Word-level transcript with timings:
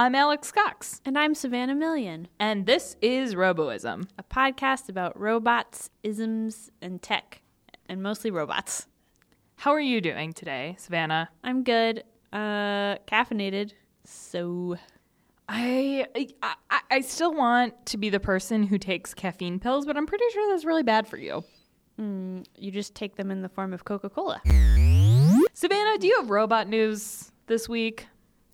I'm 0.00 0.14
Alex 0.14 0.50
Cox, 0.50 1.02
And 1.04 1.18
I'm 1.18 1.34
Savannah 1.34 1.74
Million, 1.74 2.28
and 2.38 2.64
this 2.64 2.96
is 3.02 3.34
Roboism. 3.34 4.08
a 4.16 4.22
podcast 4.22 4.88
about 4.88 5.20
robots, 5.20 5.90
isms, 6.02 6.70
and 6.80 7.02
tech, 7.02 7.42
and 7.86 8.02
mostly 8.02 8.30
robots. 8.30 8.86
How 9.56 9.72
are 9.72 9.80
you 9.80 10.00
doing 10.00 10.32
today, 10.32 10.74
Savannah? 10.78 11.28
I'm 11.44 11.64
good. 11.64 12.04
Uh, 12.32 12.96
caffeinated. 13.06 13.72
So, 14.06 14.76
I, 15.46 16.06
I 16.42 16.54
I 16.90 17.00
still 17.02 17.34
want 17.34 17.84
to 17.84 17.98
be 17.98 18.08
the 18.08 18.20
person 18.20 18.62
who 18.62 18.78
takes 18.78 19.12
caffeine 19.12 19.60
pills, 19.60 19.84
but 19.84 19.98
I'm 19.98 20.06
pretty 20.06 20.24
sure 20.32 20.50
that's 20.50 20.64
really 20.64 20.82
bad 20.82 21.08
for 21.08 21.18
you. 21.18 21.44
mm, 22.00 22.46
you 22.56 22.70
just 22.70 22.94
take 22.94 23.16
them 23.16 23.30
in 23.30 23.42
the 23.42 23.50
form 23.50 23.74
of 23.74 23.84
Coca 23.84 24.08
Cola. 24.08 24.40
Savannah, 25.52 25.98
do 25.98 26.06
you 26.06 26.16
have 26.20 26.30
robot 26.30 26.68
news 26.68 27.32
this 27.48 27.68
week? 27.68 28.06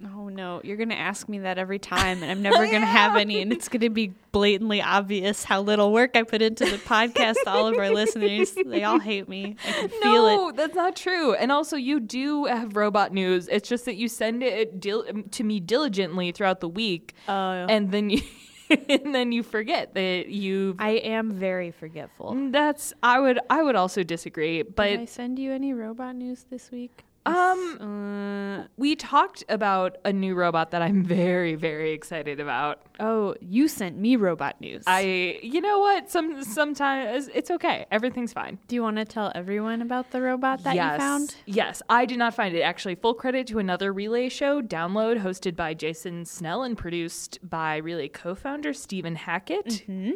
Oh 0.05 0.29
no, 0.29 0.61
you're 0.63 0.77
gonna 0.77 0.95
ask 0.95 1.27
me 1.29 1.39
that 1.41 1.57
every 1.57 1.79
time, 1.79 2.23
and 2.23 2.31
I'm 2.31 2.43
never 2.51 2.67
gonna 2.67 2.85
have 2.85 3.17
any, 3.17 3.41
and 3.41 3.51
it's 3.53 3.69
gonna 3.69 3.89
be 3.89 4.13
blatantly 4.31 4.83
obvious 4.83 5.43
how 5.43 5.63
little 5.63 5.91
work 5.93 6.17
I 6.17 6.23
put 6.23 6.43
into 6.43 6.67
the 6.67 6.77
podcast. 6.77 7.37
to 7.45 7.51
all 7.51 7.67
of 7.67 7.79
our 7.79 7.89
listeners, 7.91 8.55
they 8.67 8.85
all 8.85 8.99
hate 8.99 9.27
me. 9.29 9.57
I 9.67 9.73
can 9.73 9.89
feel 10.03 10.27
it. 10.27 10.37
No, 10.37 10.53
that's 10.53 10.75
not 10.75 10.97
true. 10.97 11.33
And 11.35 11.51
also, 11.51 11.77
you 11.77 12.01
do 12.01 12.45
have 12.45 12.77
robot 12.77 13.15
news. 13.15 13.49
It's 13.49 13.69
just 13.69 13.87
that 13.87 13.97
you 13.97 14.09
send 14.09 14.43
it 14.43 14.81
dil- 14.81 15.07
um, 15.09 15.23
to 15.31 15.43
me 15.45 15.61
diligently 15.61 16.31
throughout 16.31 16.61
the 16.61 16.69
week, 16.69 17.15
Oh, 17.27 17.33
and 17.51 17.91
then 17.91 18.11
you 18.11 18.21
and 18.91 19.15
then 19.15 19.33
you 19.33 19.43
forget 19.43 19.95
that 19.95 20.29
you. 20.29 20.77
I 20.79 20.91
am 20.91 21.33
very 21.33 21.71
forgetful. 21.71 22.33
Mm, 22.35 22.53
that's 22.53 22.93
I 23.03 23.19
would 23.19 23.41
I 23.49 23.63
would 23.63 23.77
also 23.77 24.03
disagree, 24.03 24.59
Did 24.59 24.75
but 24.75 24.89
I 24.91 25.05
send 25.07 25.39
you 25.39 25.53
any 25.53 25.73
robot 25.73 26.17
news 26.17 26.45
this 26.51 26.71
week? 26.71 27.05
Um, 27.27 27.79
Uh, 27.81 28.67
we 28.77 28.97
talked 28.97 29.45
about 29.49 29.99
a 30.05 30.13
new 30.13 30.35
robot 30.35 30.71
that 30.71 30.83
I'm 30.83 31.05
very 31.05 31.55
very 31.55 31.93
excited 31.93 32.41
about. 32.41 32.83
oh, 33.01 33.35
you 33.41 33.69
sent 33.69 33.99
me 33.99 34.17
robot 34.17 34.61
news. 34.61 34.85
I 34.87 35.39
you 35.43 35.61
know 35.61 35.79
what 35.81 36.11
some 36.11 36.43
sometimes 36.43 37.29
it's 37.35 37.51
okay 37.51 37.87
everything's 37.91 38.33
fine. 38.33 38.59
Do 38.69 38.75
you 38.75 38.83
want 38.83 38.97
to 38.97 39.05
tell 39.05 39.31
everyone 39.35 39.83
about 39.83 40.11
the 40.11 40.23
robot 40.23 40.63
that 40.65 40.75
yes. 40.75 40.93
you 40.93 40.99
found? 40.99 41.35
Yes, 41.47 41.83
I 41.89 42.07
did 42.07 42.19
not 42.19 42.35
find 42.35 42.55
it. 42.55 42.63
Actually, 42.63 42.95
full 42.95 43.15
credit 43.15 43.47
to 43.49 43.59
another 43.59 43.93
Relay 43.93 44.29
show, 44.29 44.63
Download, 44.63 45.21
hosted 45.21 45.57
by 45.57 45.75
Jason 45.75 46.25
Snell 46.25 46.63
and 46.63 46.77
produced 46.79 47.39
by 47.43 47.77
Relay 47.77 48.09
co 48.09 48.35
founder 48.35 48.73
Stephen 48.73 49.17
Hackett. 49.17 49.67
Mm-hmm. 49.67 50.13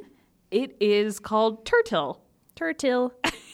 It 0.51 0.77
is 0.81 1.21
called 1.21 1.65
Tertill. 1.65 2.19
Tertill. 2.57 3.13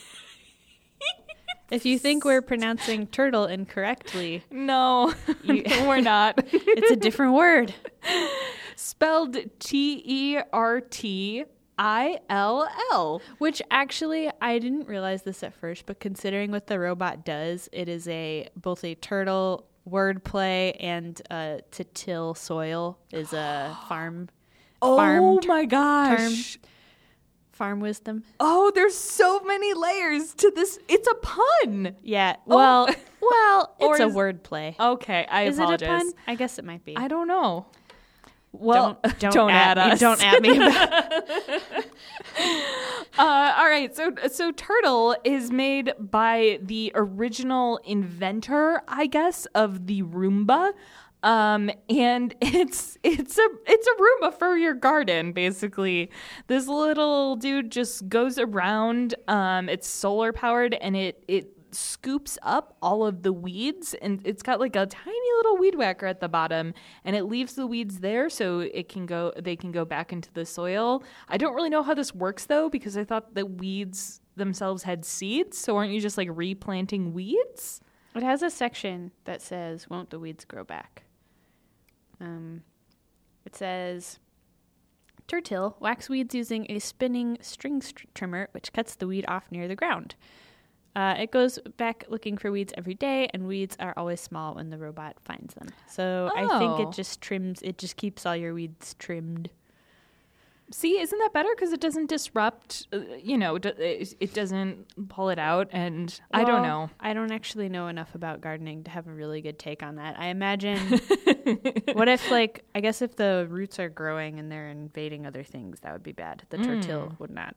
if 1.70 1.84
you 1.84 1.98
think 1.98 2.24
we're 2.24 2.42
pronouncing 2.42 3.06
turtle 3.06 3.46
incorrectly, 3.46 4.44
No, 4.50 5.12
You- 5.42 5.64
we're 5.86 6.00
not. 6.00 6.38
it's 6.52 6.90
a 6.90 6.96
different 6.96 7.34
word. 7.34 7.74
Spelled 8.76 9.36
T 9.58 10.02
E 10.04 10.38
R 10.52 10.80
T 10.80 11.44
I 11.78 12.18
L 12.28 12.68
L. 12.92 13.22
Which 13.38 13.60
actually, 13.70 14.30
I 14.40 14.58
didn't 14.58 14.86
realize 14.88 15.22
this 15.22 15.42
at 15.42 15.54
first, 15.54 15.86
but 15.86 16.00
considering 16.00 16.50
what 16.50 16.66
the 16.66 16.78
robot 16.78 17.24
does, 17.24 17.68
it 17.72 17.88
is 17.88 18.06
a 18.08 18.48
both 18.56 18.84
a 18.84 18.94
turtle 18.94 19.66
wordplay 19.88 20.76
and 20.80 21.20
uh, 21.30 21.58
to 21.70 21.84
till 21.84 22.34
soil 22.34 22.98
is 23.12 23.32
a 23.32 23.76
farm 23.88 24.28
Oh 24.82 24.96
farm 24.96 25.38
my 25.46 25.64
gosh. 25.64 26.58
Farm 27.56 27.80
wisdom. 27.80 28.22
Oh, 28.38 28.70
there's 28.74 28.94
so 28.94 29.40
many 29.40 29.72
layers 29.72 30.34
to 30.34 30.52
this. 30.54 30.78
It's 30.88 31.08
a 31.08 31.14
pun. 31.14 31.96
Yeah. 32.02 32.36
Well, 32.44 32.86
well, 33.22 33.74
Or 33.80 33.94
it's 33.94 34.00
a 34.00 34.08
is- 34.08 34.14
wordplay. 34.14 34.78
Okay, 34.78 35.26
I 35.30 35.44
is 35.44 35.58
apologize. 35.58 35.82
it 35.82 35.86
a 35.86 35.88
pun? 35.88 36.12
I 36.26 36.34
guess 36.34 36.58
it 36.58 36.66
might 36.66 36.84
be. 36.84 36.94
I 36.98 37.08
don't 37.08 37.26
know. 37.26 37.64
Well, 38.52 38.98
don't 39.18 39.32
don't, 39.34 39.50
add, 39.50 39.76
me- 39.78 39.82
us. 39.92 40.00
Don't 40.00 40.22
add 40.22 40.42
me. 40.42 40.58
Uh, 43.18 43.54
all 43.56 43.66
right, 43.66 43.96
so 43.96 44.12
so 44.30 44.52
Tertill 44.52 45.16
is 45.24 45.50
made 45.50 45.92
by 45.98 46.58
the 46.62 46.92
original 46.94 47.78
inventor, 47.84 48.82
I 48.86 49.06
guess, 49.06 49.46
of 49.54 49.86
the 49.86 50.02
Roomba. 50.02 50.72
Um, 51.26 51.72
and 51.90 52.34
it's 52.40 52.96
it's 53.02 53.36
a 53.36 53.48
it's 53.66 53.86
a 53.86 54.00
Roomba 54.00 54.38
for 54.38 54.56
your 54.56 54.74
garden, 54.74 55.32
basically. 55.32 56.10
This 56.46 56.68
little 56.68 57.36
dude 57.36 57.70
just 57.70 58.08
goes 58.08 58.38
around. 58.38 59.16
Um, 59.28 59.68
it's 59.68 59.88
solar 59.88 60.32
powered, 60.32 60.74
and 60.74 60.96
it 60.96 61.22
it 61.28 61.52
scoops 61.72 62.38
up 62.42 62.76
all 62.80 63.04
of 63.04 63.22
the 63.22 63.32
weeds 63.32 63.92
and 64.00 64.22
it's 64.24 64.42
got 64.42 64.58
like 64.60 64.74
a 64.76 64.86
tiny 64.86 65.32
little 65.36 65.58
weed 65.58 65.74
whacker 65.74 66.06
at 66.06 66.20
the 66.20 66.28
bottom 66.28 66.72
and 67.04 67.14
it 67.14 67.24
leaves 67.24 67.54
the 67.54 67.66
weeds 67.66 67.98
there 67.98 68.30
so 68.30 68.60
it 68.60 68.88
can 68.88 69.04
go 69.04 69.30
they 69.38 69.56
can 69.56 69.72
go 69.72 69.84
back 69.84 70.10
into 70.12 70.32
the 70.32 70.46
soil. 70.46 71.02
I 71.28 71.36
don't 71.36 71.54
really 71.54 71.68
know 71.68 71.82
how 71.82 71.92
this 71.92 72.14
works 72.14 72.46
though 72.46 72.70
because 72.70 72.96
I 72.96 73.04
thought 73.04 73.34
that 73.34 73.58
weeds 73.58 74.22
themselves 74.36 74.84
had 74.84 75.04
seeds, 75.04 75.58
so 75.58 75.76
aren't 75.76 75.92
you 75.92 76.00
just 76.00 76.16
like 76.16 76.28
replanting 76.32 77.12
weeds? 77.12 77.80
it 78.14 78.22
has 78.22 78.42
a 78.42 78.48
section 78.48 79.10
that 79.24 79.42
says, 79.42 79.90
"Won't 79.90 80.08
the 80.08 80.18
weeds 80.18 80.46
grow 80.46 80.64
back?" 80.64 81.05
Um, 82.20 82.62
it 83.44 83.54
says. 83.56 84.18
Tertill 85.28 85.74
whacks 85.80 86.08
weeds 86.08 86.36
using 86.36 86.66
a 86.70 86.78
spinning 86.78 87.36
string 87.40 87.82
str- 87.82 88.04
trimmer, 88.14 88.48
which 88.52 88.72
cuts 88.72 88.94
the 88.94 89.08
weed 89.08 89.24
off 89.26 89.50
near 89.50 89.66
the 89.66 89.74
ground. 89.74 90.14
Uh, 90.94 91.14
it 91.18 91.30
goes 91.32 91.58
back 91.76 92.04
looking 92.08 92.38
for 92.38 92.52
weeds 92.52 92.72
every 92.76 92.94
day, 92.94 93.28
and 93.34 93.46
weeds 93.48 93.76
are 93.80 93.92
always 93.96 94.20
small 94.20 94.54
when 94.54 94.70
the 94.70 94.78
robot 94.78 95.16
finds 95.24 95.52
them. 95.54 95.66
So 95.88 96.30
I 96.34 96.42
think 96.58 96.72
Oh. 96.78 96.88
it 96.88 96.94
just 96.94 97.20
trims. 97.20 97.60
It 97.62 97.76
just 97.76 97.96
keeps 97.96 98.24
all 98.24 98.36
your 98.36 98.54
weeds 98.54 98.94
trimmed. 99.00 99.50
See, 100.72 100.98
isn't 100.98 101.18
that 101.18 101.32
better 101.32 101.48
because 101.54 101.72
it 101.72 101.80
doesn't 101.80 102.08
disrupt, 102.08 102.88
uh, 102.92 102.98
you 103.22 103.38
know, 103.38 103.56
d- 103.56 103.68
it 103.78 104.14
it 104.18 104.34
doesn't 104.34 105.08
pull 105.08 105.28
it 105.28 105.38
out 105.38 105.68
and 105.70 106.18
I 106.32 106.42
don't 106.42 106.62
know. 106.62 106.90
I 106.98 107.14
don't 107.14 107.30
actually 107.30 107.68
know 107.68 107.86
enough 107.86 108.14
about 108.16 108.40
gardening 108.40 108.82
to 108.84 108.90
have 108.90 109.06
a 109.06 109.12
really 109.12 109.40
good 109.40 109.58
take 109.60 109.82
on 109.84 109.96
that. 109.96 110.18
I 110.18 110.26
imagine. 110.26 110.78
what 111.92 112.08
if, 112.08 112.28
like, 112.32 112.64
I 112.74 112.80
guess 112.80 113.00
if 113.00 113.14
the 113.14 113.46
roots 113.48 113.78
are 113.78 113.88
growing 113.88 114.40
and 114.40 114.50
they're 114.50 114.68
invading 114.68 115.24
other 115.24 115.44
things, 115.44 115.78
that 115.80 115.92
would 115.92 116.02
be 116.02 116.12
bad. 116.12 116.42
The 116.50 116.58
turtle 116.58 117.14
would 117.20 117.30
not 117.30 117.54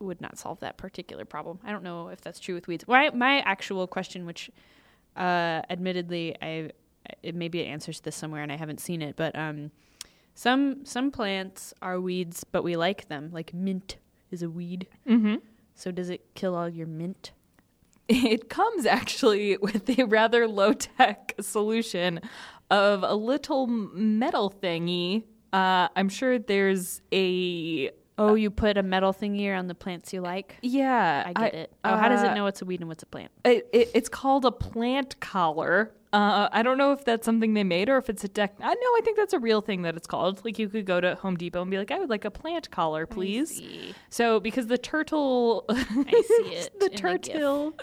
would 0.00 0.20
not 0.20 0.36
solve 0.36 0.60
that 0.60 0.76
particular 0.76 1.24
problem. 1.24 1.58
I 1.64 1.72
don't 1.72 1.82
know 1.82 2.08
if 2.08 2.20
that's 2.20 2.38
true 2.40 2.54
with 2.54 2.68
weeds. 2.68 2.84
My 2.86 3.08
my 3.10 3.38
actual 3.40 3.86
question, 3.86 4.26
which, 4.26 4.50
uh, 5.16 5.62
admittedly, 5.70 6.36
I 6.42 6.70
it 7.22 7.34
maybe 7.34 7.60
it 7.60 7.66
answers 7.66 8.00
this 8.00 8.16
somewhere 8.16 8.42
and 8.42 8.52
I 8.52 8.56
haven't 8.56 8.80
seen 8.80 9.00
it, 9.00 9.16
but 9.16 9.34
um, 9.36 9.70
some 10.34 10.84
some 10.84 11.10
plants 11.10 11.72
are 11.80 12.00
weeds, 12.00 12.44
but 12.44 12.62
we 12.64 12.76
like 12.76 13.08
them. 13.08 13.30
Like 13.32 13.54
mint 13.54 13.96
is 14.30 14.42
a 14.42 14.50
weed. 14.50 14.88
Mhm. 15.08 15.40
So 15.74 15.90
does 15.90 16.10
it 16.10 16.34
kill 16.34 16.54
all 16.54 16.68
your 16.68 16.86
mint? 16.86 17.32
It 18.08 18.48
comes 18.48 18.84
actually 18.86 19.56
with 19.60 19.88
a 19.98 20.04
rather 20.04 20.46
low 20.46 20.72
tech 20.72 21.34
solution 21.40 22.20
of 22.70 23.02
a 23.02 23.14
little 23.14 23.66
metal 23.66 24.52
thingy. 24.62 25.24
Uh, 25.52 25.88
I'm 25.94 26.08
sure 26.08 26.38
there's 26.38 27.00
a. 27.12 27.90
Oh, 28.16 28.34
you 28.34 28.50
put 28.50 28.76
a 28.76 28.82
metal 28.82 29.12
thingy 29.12 29.48
around 29.48 29.66
the 29.66 29.74
plants 29.74 30.12
you 30.12 30.20
like? 30.20 30.56
Yeah. 30.62 31.24
I 31.26 31.32
get 31.32 31.54
it. 31.54 31.72
Oh, 31.82 31.96
how 31.96 32.08
does 32.08 32.22
uh, 32.22 32.28
it 32.28 32.34
know 32.34 32.44
what's 32.44 32.62
a 32.62 32.64
weed 32.64 32.78
and 32.78 32.88
what's 32.88 33.02
a 33.02 33.06
plant? 33.06 33.32
It, 33.44 33.68
it, 33.72 33.90
it's 33.92 34.08
called 34.08 34.44
a 34.44 34.52
plant 34.52 35.18
collar. 35.18 35.92
Uh, 36.14 36.48
I 36.52 36.62
don't 36.62 36.78
know 36.78 36.92
if 36.92 37.04
that's 37.04 37.24
something 37.24 37.54
they 37.54 37.64
made 37.64 37.88
or 37.88 37.96
if 37.98 38.08
it's 38.08 38.22
a 38.22 38.28
deck. 38.28 38.54
I 38.60 38.72
know. 38.72 38.90
I 38.96 39.00
think 39.04 39.16
that's 39.16 39.32
a 39.32 39.38
real 39.40 39.60
thing 39.60 39.82
that 39.82 39.96
it's 39.96 40.06
called. 40.06 40.44
Like 40.44 40.58
you 40.60 40.68
could 40.68 40.84
go 40.86 41.00
to 41.00 41.16
Home 41.16 41.36
Depot 41.36 41.60
and 41.62 41.70
be 41.70 41.76
like, 41.78 41.90
"I 41.90 41.98
would 41.98 42.08
like 42.10 42.24
a 42.24 42.30
plant 42.30 42.70
collar, 42.70 43.04
please." 43.06 43.60
So 44.10 44.38
because 44.38 44.68
the 44.68 44.78
turtle, 44.78 45.64
I 45.68 45.74
see 45.74 46.54
it. 46.54 46.78
the 46.78 46.88
turtle 46.90 47.74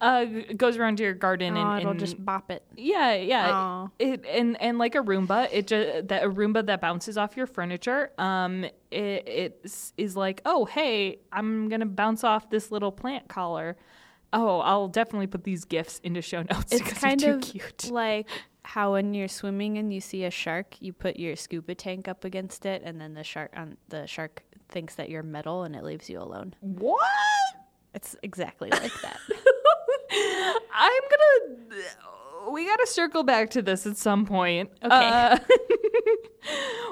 uh, 0.00 0.24
goes 0.56 0.76
around 0.76 0.96
to 0.98 1.04
your 1.04 1.14
garden 1.14 1.56
Oh, 1.56 1.60
and, 1.70 1.80
it'll 1.82 1.94
just 1.94 2.22
bop 2.24 2.50
it. 2.50 2.64
yeah, 2.76 3.14
yeah. 3.14 3.50
Aw. 3.52 3.88
It 3.98 4.24
and 4.26 4.60
and 4.60 4.78
like 4.78 4.94
a 4.96 4.98
Roomba, 5.02 5.48
it 5.52 5.66
just 5.68 6.08
that 6.08 6.24
a 6.24 6.28
Roomba 6.28 6.66
that 6.66 6.80
bounces 6.80 7.16
off 7.16 7.36
your 7.36 7.46
furniture. 7.46 8.10
Um, 8.18 8.64
it 8.90 9.28
it 9.28 9.60
is- 9.64 9.92
is 9.96 10.16
like, 10.16 10.40
oh 10.44 10.64
hey, 10.64 11.20
I'm 11.32 11.68
gonna 11.68 11.86
bounce 11.86 12.24
off 12.24 12.50
this 12.50 12.70
little 12.72 12.92
plant 12.92 13.28
collar. 13.28 13.76
Oh, 14.36 14.58
I'll 14.60 14.88
definitely 14.88 15.28
put 15.28 15.44
these 15.44 15.64
gifs 15.64 16.00
into 16.02 16.20
show 16.20 16.42
notes 16.42 16.66
It's 16.72 16.92
kind 16.92 17.20
they're 17.20 17.36
of 17.36 17.40
cute. 17.42 17.88
like 17.90 18.26
how 18.64 18.92
when 18.94 19.14
you're 19.14 19.28
swimming 19.28 19.78
and 19.78 19.92
you 19.94 20.00
see 20.00 20.24
a 20.24 20.30
shark, 20.30 20.76
you 20.80 20.92
put 20.92 21.16
your 21.18 21.36
scuba 21.36 21.74
tank 21.74 22.08
up 22.08 22.24
against 22.24 22.66
it, 22.66 22.82
and 22.84 23.00
then 23.00 23.14
the 23.14 23.22
shark 23.22 23.52
on 23.56 23.76
the 23.88 24.06
shark 24.06 24.42
thinks 24.68 24.96
that 24.96 25.08
you're 25.08 25.22
metal 25.22 25.62
and 25.62 25.76
it 25.76 25.84
leaves 25.84 26.10
you 26.10 26.18
alone. 26.20 26.54
What? 26.60 27.00
It's 27.94 28.16
exactly 28.24 28.70
like 28.70 28.92
that. 29.02 29.18
I'm 30.74 31.02
gonna. 31.12 31.82
We 32.50 32.66
got 32.66 32.76
to 32.76 32.86
circle 32.86 33.22
back 33.22 33.50
to 33.50 33.62
this 33.62 33.86
at 33.86 33.96
some 33.96 34.26
point. 34.26 34.70
Okay. 34.82 34.88
Uh, 34.90 35.38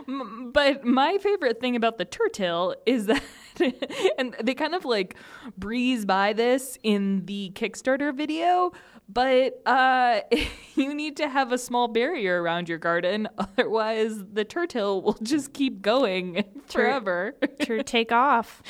but 0.53 0.85
my 0.85 1.19
favorite 1.19 1.61
thing 1.61 1.77
about 1.77 1.99
the 1.99 2.05
turtle 2.05 2.75
is 2.87 3.07
that, 3.07 3.23
and 4.19 4.35
they 4.43 4.55
kind 4.55 4.75
of 4.75 4.85
like 4.85 5.17
breeze 5.57 6.05
by 6.05 6.33
this 6.33 6.79
in 6.83 7.27
the 7.27 7.53
Kickstarter 7.55 8.15
video, 8.15 8.73
but 9.09 9.61
uh, 9.67 10.21
you 10.75 10.95
need 10.95 11.17
to 11.19 11.29
have 11.29 11.53
a 11.53 11.59
small 11.59 11.89
barrier 11.89 12.43
around 12.43 12.69
your 12.69 12.79
garden. 12.79 13.29
Otherwise, 13.39 14.25
the 14.33 14.45
turtle 14.45 15.03
will 15.03 15.19
just 15.23 15.53
keep 15.53 15.83
going 15.83 16.45
forever. 16.67 17.35
To 17.61 17.83
take 17.83 18.13
off. 18.13 18.63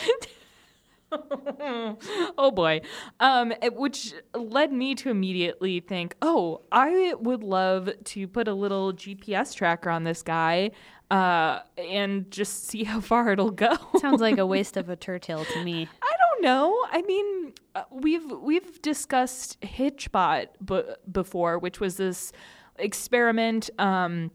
oh 2.38 2.50
boy. 2.55 2.81
Um, 3.20 3.53
which 3.73 4.14
led 4.35 4.73
me 4.73 4.94
to 4.97 5.11
immediately 5.11 5.81
think, 5.81 6.17
oh, 6.23 6.62
I 6.70 7.14
would 7.19 7.43
love 7.43 7.91
to 8.05 8.29
put 8.29 8.49
a 8.49 8.55
little 8.55 8.93
GPS 8.93 9.55
tracker 9.55 9.91
on 9.91 10.05
this 10.05 10.23
guy 10.23 10.70
uh, 11.11 11.61
and 11.76 12.31
just 12.31 12.69
see 12.69 12.85
how 12.85 13.00
far 13.12 13.31
it'll 13.32 13.50
go. 13.50 13.76
Sounds 13.99 14.20
like 14.20 14.38
a 14.38 14.47
waste 14.47 14.76
of 14.76 14.88
a 14.88 14.97
turtle 15.06 15.44
to 15.44 15.64
me. 15.64 15.88
I 16.03 16.12
don't 16.23 16.43
know. 16.43 16.75
I 16.91 17.03
mean, 17.03 17.53
uh, 17.75 17.85
we've 17.91 18.31
we've 18.31 18.81
discussed 18.82 19.61
Hitchbot 19.61 20.47
b- 20.64 20.82
before, 21.11 21.59
which 21.59 21.81
was 21.81 21.97
this 21.97 22.32
experiment. 22.79 23.69
Um, 23.79 24.31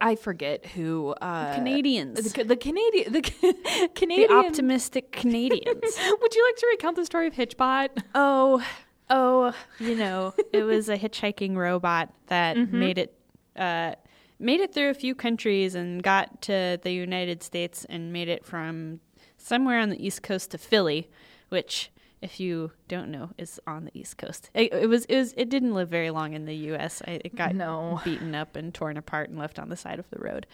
I, 0.00 0.16
forget 0.16 0.66
who 0.66 1.14
uh, 1.20 1.54
Canadians. 1.54 2.32
the, 2.32 2.44
the 2.44 2.56
Canadian 2.56 3.12
the 3.12 3.20
The 3.80 3.90
Canadian 3.94 4.32
optimistic 4.32 5.12
Canadians. 5.12 5.98
Would 6.20 6.34
you 6.34 6.44
like 6.46 6.56
to 6.56 6.66
recount 6.70 6.96
the 6.96 7.06
story 7.06 7.26
of 7.26 7.34
Hitchbot? 7.34 8.02
oh, 8.14 8.64
oh, 9.08 9.54
you 9.78 9.94
know, 9.96 10.34
it 10.52 10.62
was 10.62 10.88
a 10.88 10.96
hitchhiking 10.98 11.56
robot 11.56 12.12
that 12.26 12.56
made 12.56 12.98
it 12.98 13.14
uh, 13.56 13.94
made 14.38 14.60
it 14.60 14.74
through 14.74 14.90
a 14.90 14.94
few 14.94 15.14
countries 15.14 15.74
and 15.74 16.02
got 16.02 16.42
to 16.42 16.78
the 16.82 16.92
United 16.92 17.42
States 17.42 17.86
and 17.88 18.12
made 18.12 18.28
it 18.28 18.44
from 18.44 19.00
somewhere 19.36 19.78
on 19.78 19.90
the 19.90 20.04
East 20.04 20.22
Coast 20.22 20.50
to 20.50 20.58
Philly, 20.58 21.10
which 21.48 21.90
if 22.22 22.38
you 22.38 22.70
don't 22.88 23.10
know 23.10 23.30
is 23.38 23.60
on 23.66 23.84
the 23.86 23.98
East 23.98 24.18
Coast. 24.18 24.50
It, 24.54 24.72
it 24.72 24.86
was 24.88 25.04
it 25.06 25.16
was 25.16 25.34
it 25.36 25.48
didn't 25.48 25.74
live 25.74 25.88
very 25.88 26.10
long 26.10 26.34
in 26.34 26.44
the 26.44 26.54
US. 26.72 27.02
I, 27.06 27.20
it 27.24 27.34
got 27.34 27.54
No. 27.54 28.00
beaten 28.04 28.34
up 28.34 28.56
and 28.56 28.72
torn 28.74 28.96
apart 28.96 29.30
and 29.30 29.38
left 29.38 29.58
on 29.58 29.68
the 29.68 29.76
side 29.76 29.98
of 29.98 30.08
the 30.10 30.18
road. 30.18 30.46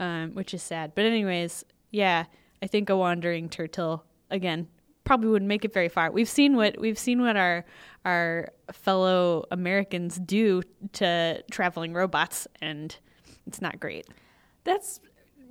Um, 0.00 0.32
which 0.34 0.52
is 0.52 0.62
sad. 0.62 0.92
But 0.94 1.04
anyways, 1.04 1.64
yeah, 1.90 2.24
I 2.62 2.66
think 2.66 2.90
a 2.90 2.96
wandering 2.96 3.48
turtle 3.48 4.04
again 4.30 4.68
probably 5.04 5.28
wouldn't 5.28 5.48
make 5.48 5.64
it 5.64 5.72
very 5.72 5.88
far. 5.88 6.10
We've 6.10 6.28
seen 6.28 6.56
what 6.56 6.78
we've 6.78 6.98
seen 6.98 7.20
what 7.20 7.36
our 7.36 7.64
our 8.04 8.50
fellow 8.72 9.44
Americans 9.50 10.16
do 10.16 10.62
to 10.94 11.42
traveling 11.50 11.92
robots, 11.92 12.48
and 12.60 12.96
it's 13.46 13.60
not 13.60 13.78
great. 13.78 14.06
That's 14.64 15.00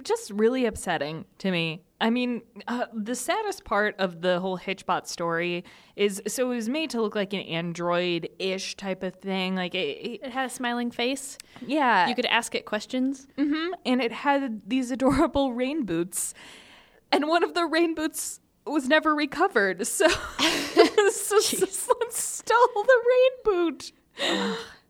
just 0.03 0.31
really 0.31 0.65
upsetting 0.65 1.25
to 1.39 1.51
me. 1.51 1.83
I 2.01 2.09
mean, 2.09 2.41
uh, 2.67 2.87
the 2.93 3.15
saddest 3.15 3.63
part 3.63 3.95
of 3.99 4.21
the 4.21 4.39
whole 4.39 4.57
Hitchbot 4.57 5.05
story 5.07 5.63
is 5.95 6.21
so 6.27 6.51
it 6.51 6.55
was 6.55 6.67
made 6.67 6.89
to 6.89 7.01
look 7.01 7.15
like 7.15 7.31
an 7.33 7.41
android-ish 7.41 8.75
type 8.75 9.03
of 9.03 9.15
thing. 9.15 9.55
Like, 9.55 9.75
it, 9.75 9.77
it- 9.97 10.21
It 10.23 10.31
had 10.31 10.45
a 10.45 10.49
smiling 10.49 10.91
face. 10.91 11.37
yeah, 11.65 12.07
You 12.09 12.15
could 12.15 12.25
ask 12.25 12.55
it 12.55 12.65
questions. 12.65 13.27
Mm-hmm. 13.37 13.73
and 13.85 14.01
it 14.01 14.11
had 14.11 14.67
these 14.67 14.91
adorable 14.91 15.53
rain 15.61 15.85
boots, 15.85 16.33
and 17.11 17.27
one 17.27 17.43
of 17.43 17.53
the 17.53 17.65
rain 17.65 17.93
boots 17.95 18.39
was 18.65 18.87
never 18.87 19.13
recovered. 19.15 19.85
So, 19.87 20.07
so 21.11 21.39
someone 21.39 22.11
stole 22.11 22.83
the 22.91 22.99
rain 23.11 23.31
boot. 23.45 23.91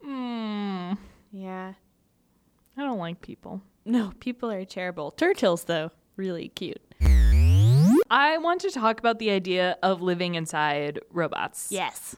Hmm. 0.04 0.94
Yeah. 1.32 1.74
I 2.78 2.82
don't 2.82 2.98
like 3.00 3.22
people. 3.22 3.62
No, 3.86 4.14
people 4.20 4.50
are 4.52 4.66
terrible. 4.66 5.12
Turtles, 5.12 5.66
though, 5.66 5.92
really 6.16 6.50
cute. 6.50 6.82
I 8.10 8.38
want 8.40 8.62
to 8.62 8.72
talk 8.72 9.00
about 9.00 9.20
the 9.20 9.32
idea 9.32 9.78
of 9.82 10.02
living 10.02 10.36
inside 10.36 11.00
robots. 11.12 11.68
Yes. 11.72 12.16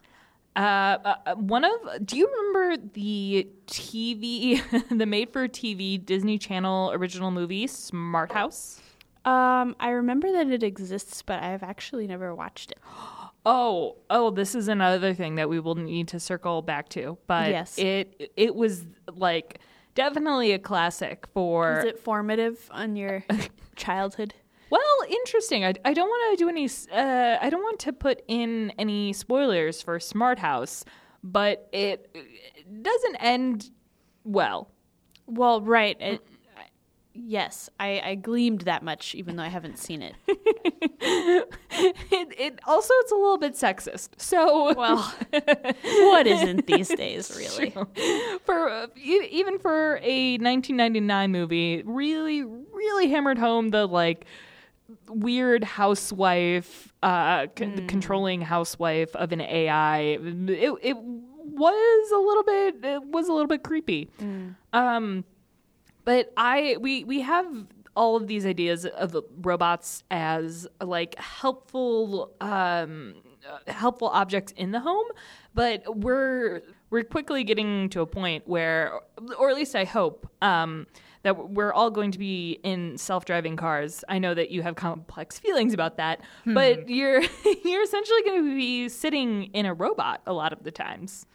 Uh, 0.55 0.97
uh, 1.25 1.35
one 1.35 1.63
of 1.63 2.05
do 2.05 2.15
you 2.17 2.27
remember 2.27 2.83
the 2.93 3.47
TV, 3.67 4.61
the 4.97 5.05
made-for-TV 5.05 6.05
Disney 6.05 6.37
Channel 6.37 6.91
original 6.93 7.31
movie 7.31 7.65
Smart 7.67 8.31
House? 8.31 8.79
Um, 9.25 9.75
I 9.79 9.89
remember 9.89 10.31
that 10.33 10.47
it 10.47 10.63
exists, 10.63 11.21
but 11.21 11.41
I've 11.41 11.63
actually 11.63 12.07
never 12.07 12.33
watched 12.35 12.71
it. 12.71 12.79
Oh, 13.45 13.97
oh, 14.09 14.29
this 14.29 14.55
is 14.55 14.69
another 14.69 15.13
thing 15.13 15.35
that 15.35 15.49
we 15.49 15.59
will 15.59 15.75
need 15.75 16.07
to 16.07 16.19
circle 16.21 16.61
back 16.61 16.87
to. 16.89 17.17
But 17.27 17.49
Yes. 17.49 17.77
it 17.77 18.31
it 18.37 18.55
was 18.55 18.85
like 19.13 19.59
definitely 19.95 20.51
a 20.51 20.59
classic 20.59 21.27
for 21.33 21.75
Was 21.75 21.85
it 21.85 21.99
formative 21.99 22.67
on 22.71 22.95
your 22.95 23.23
childhood? 23.75 24.33
Well, 24.69 24.81
interesting. 25.07 25.63
I, 25.65 25.73
I 25.85 25.93
don't 25.93 26.09
want 26.09 26.37
to 26.37 26.43
do 26.43 26.49
any. 26.49 26.65
Uh, 26.91 27.37
I 27.39 27.49
don't 27.49 27.61
want 27.61 27.79
to 27.81 27.93
put 27.93 28.23
in 28.27 28.71
any 28.79 29.13
spoilers 29.13 29.81
for 29.81 29.99
Smart 29.99 30.39
House, 30.39 30.83
but 31.23 31.69
it, 31.71 32.09
it 32.15 32.83
doesn't 32.83 33.15
end 33.17 33.69
well. 34.23 34.71
Well, 35.27 35.61
right. 35.61 35.95
It, 35.99 36.25
yes, 37.13 37.69
I, 37.79 38.01
I 38.03 38.15
gleamed 38.15 38.61
that 38.61 38.83
much, 38.83 39.15
even 39.15 39.35
though 39.35 39.43
I 39.43 39.47
haven't 39.49 39.77
seen 39.79 40.01
it. 40.01 40.15
It, 41.75 42.27
it 42.39 42.59
also 42.67 42.93
it's 42.99 43.11
a 43.11 43.15
little 43.15 43.37
bit 43.39 43.53
sexist. 43.53 44.09
So 44.17 44.73
Well, 44.77 45.13
what 45.31 46.27
isn't 46.27 46.67
these 46.67 46.89
days, 46.89 47.35
really? 47.37 47.71
for 48.45 48.69
uh, 48.69 48.87
e- 48.95 49.27
even 49.31 49.57
for 49.59 49.97
a 50.03 50.33
1999 50.37 51.31
movie, 51.31 51.81
really 51.85 52.43
really 52.43 53.07
hammered 53.09 53.37
home 53.39 53.69
the 53.71 53.87
like 53.87 54.25
weird 55.07 55.63
housewife, 55.63 56.93
uh, 57.01 57.47
c- 57.57 57.65
the 57.65 57.85
controlling 57.87 58.41
housewife 58.41 59.15
of 59.15 59.31
an 59.31 59.41
AI. 59.41 59.99
It, 60.21 60.73
it 60.83 60.97
was 60.97 62.11
a 62.11 62.17
little 62.17 62.43
bit. 62.43 62.75
It 62.85 63.03
was 63.05 63.27
a 63.27 63.33
little 63.33 63.47
bit 63.47 63.63
creepy. 63.63 64.09
Um, 64.73 65.23
but 66.05 66.31
I 66.37 66.77
we 66.79 67.03
we 67.03 67.21
have 67.21 67.45
all 67.95 68.15
of 68.15 68.27
these 68.27 68.45
ideas 68.45 68.85
of 68.85 69.15
robots 69.41 70.03
as 70.09 70.67
like 70.81 71.15
helpful 71.19 72.33
um 72.41 73.15
helpful 73.67 74.07
objects 74.07 74.53
in 74.53 74.71
the 74.71 74.79
home, 74.79 75.05
but 75.53 75.83
we're 75.97 76.61
we're 76.89 77.03
quickly 77.03 77.43
getting 77.43 77.89
to 77.89 78.01
a 78.01 78.05
point 78.05 78.47
where 78.47 78.99
or 79.37 79.49
at 79.49 79.55
least 79.55 79.75
I 79.75 79.83
hope 79.85 80.29
um 80.41 80.87
that 81.23 81.51
we're 81.51 81.71
all 81.71 81.89
going 81.89 82.11
to 82.11 82.19
be 82.19 82.59
in 82.63 82.97
self-driving 82.97 83.55
cars. 83.55 84.03
I 84.09 84.19
know 84.19 84.33
that 84.33 84.51
you 84.51 84.61
have 84.61 84.75
complex 84.75 85.39
feelings 85.39 85.73
about 85.73 85.95
that, 85.97 86.19
but 86.45 86.89
you're 86.89 87.21
you're 87.63 87.83
essentially 87.83 88.21
going 88.25 88.43
to 88.43 88.55
be 88.55 88.89
sitting 88.89 89.45
in 89.53 89.65
a 89.65 89.73
robot 89.73 90.21
a 90.27 90.33
lot 90.33 90.51
of 90.51 90.63
the 90.63 90.71
times. 90.71 91.25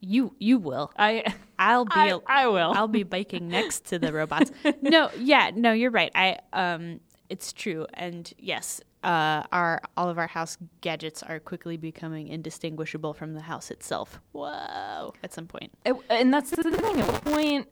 You 0.00 0.34
you 0.38 0.58
will. 0.58 0.92
I 0.98 1.24
I'll 1.58 1.84
be. 1.86 1.90
I, 1.94 2.18
I 2.26 2.46
will. 2.48 2.72
I'll 2.74 2.88
be 2.88 3.02
biking 3.02 3.48
next 3.58 3.86
to 3.86 3.98
the 3.98 4.12
robots. 4.12 4.50
no, 4.82 5.10
yeah, 5.18 5.50
no, 5.54 5.72
you're 5.72 5.90
right. 5.90 6.12
I 6.14 6.38
um, 6.52 7.00
it's 7.28 7.52
true, 7.52 7.86
and 7.94 8.30
yes, 8.38 8.80
uh, 9.02 9.42
our 9.52 9.80
all 9.96 10.08
of 10.08 10.18
our 10.18 10.26
house 10.26 10.58
gadgets 10.80 11.22
are 11.22 11.40
quickly 11.40 11.76
becoming 11.76 12.28
indistinguishable 12.28 13.14
from 13.14 13.32
the 13.34 13.40
house 13.40 13.70
itself. 13.70 14.20
Whoa! 14.32 15.12
At 15.22 15.32
some 15.32 15.46
point, 15.46 15.72
It- 15.84 15.96
and 16.10 16.32
that's 16.32 16.50
the 16.50 16.62
thing. 16.62 17.00
At 17.00 17.08
what 17.08 17.24
point 17.24 17.68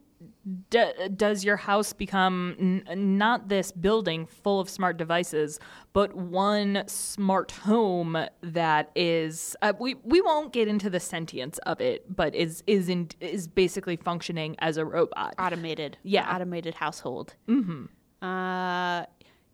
do, 0.71 0.91
does 1.17 1.45
your 1.45 1.57
house 1.57 1.93
become 1.93 2.57
n- 2.89 3.19
not 3.19 3.49
this 3.49 3.73
building 3.73 4.27
full 4.27 4.61
of 4.61 4.69
smart 4.69 4.97
devices, 4.97 5.59
but 5.93 6.15
one 6.15 6.85
smart 6.87 7.51
home 7.53 8.17
that 8.43 8.91
is? 8.95 9.57
Uh, 9.63 9.73
we 9.79 9.95
we 10.05 10.21
won't 10.21 10.53
get 10.53 10.69
into 10.69 10.91
the 10.91 11.01
sentience 11.01 11.59
of 11.59 11.81
it, 11.81 12.15
but 12.15 12.35
is 12.35 12.63
is 12.67 12.89
in, 12.89 13.09
is 13.21 13.49
basically 13.49 13.97
functioning 13.97 14.57
as 14.59 14.77
a 14.77 14.85
robot. 14.85 15.35
automated. 15.39 15.99
Yeah. 16.03 16.33
automated 16.35 16.75
household. 16.75 17.35
Mm-hmm. 17.49 17.87
Uh, 18.27 19.05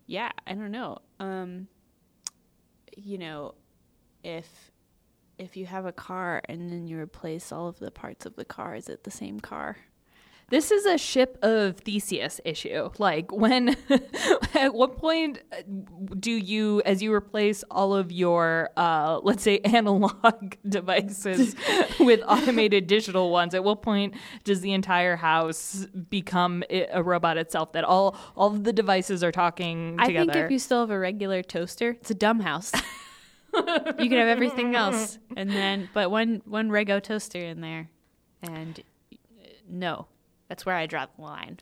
yeah. 0.07 0.31
I 0.47 0.53
don't 0.53 0.71
know. 0.71 0.99
Um, 1.19 1.67
you 2.97 3.17
know, 3.17 3.55
if 4.23 4.71
if 5.37 5.57
you 5.57 5.65
have 5.65 5.85
a 5.85 5.91
car 5.91 6.41
and 6.47 6.71
then 6.71 6.85
you 6.87 6.99
replace 6.99 7.51
all 7.51 7.67
of 7.67 7.79
the 7.79 7.89
parts 7.89 8.25
of 8.25 8.35
the 8.35 8.45
car, 8.45 8.75
is 8.75 8.89
it 8.89 9.03
the 9.03 9.11
same 9.11 9.39
car? 9.39 9.77
This 10.51 10.69
is 10.69 10.85
a 10.85 10.97
ship 10.97 11.37
of 11.41 11.77
Theseus 11.77 12.41
issue. 12.43 12.89
Like 12.97 13.31
when, 13.31 13.77
at 14.53 14.73
what 14.73 14.97
point 14.97 15.39
uh, 15.53 15.61
do 16.19 16.31
you, 16.31 16.81
as 16.85 17.01
you 17.01 17.13
replace 17.13 17.63
all 17.71 17.95
of 17.95 18.11
your, 18.11 18.69
uh, 18.75 19.21
let's 19.23 19.43
say, 19.43 19.59
analog 19.63 20.55
devices 20.67 21.55
with 22.01 22.19
automated 22.27 22.87
digital 22.87 23.31
ones? 23.31 23.55
At 23.55 23.63
what 23.63 23.81
point 23.81 24.13
does 24.43 24.59
the 24.59 24.73
entire 24.73 25.15
house 25.15 25.85
become 26.09 26.65
a 26.69 27.01
robot 27.01 27.37
itself? 27.37 27.71
That 27.71 27.85
all 27.85 28.17
all 28.35 28.53
of 28.53 28.65
the 28.65 28.73
devices 28.73 29.23
are 29.23 29.31
talking 29.31 29.95
I 29.97 30.07
together. 30.07 30.31
I 30.31 30.33
think 30.33 30.45
if 30.45 30.51
you 30.51 30.59
still 30.59 30.81
have 30.81 30.91
a 30.91 30.99
regular 30.99 31.43
toaster, 31.43 31.91
it's 31.91 32.11
a 32.11 32.15
dumb 32.15 32.41
house. 32.41 32.73
you 33.53 33.61
can 34.09 34.17
have 34.17 34.27
everything 34.27 34.75
else, 34.75 35.17
and 35.37 35.49
then 35.49 35.87
but 35.93 36.11
one 36.11 36.41
one 36.43 36.69
Rego 36.69 37.01
toaster 37.01 37.39
in 37.39 37.61
there, 37.61 37.89
and 38.43 38.81
no, 39.69 40.07
that's 40.51 40.65
where 40.65 40.75
I 40.75 40.85
draw 40.85 41.05
the 41.05 41.21
line. 41.21 41.59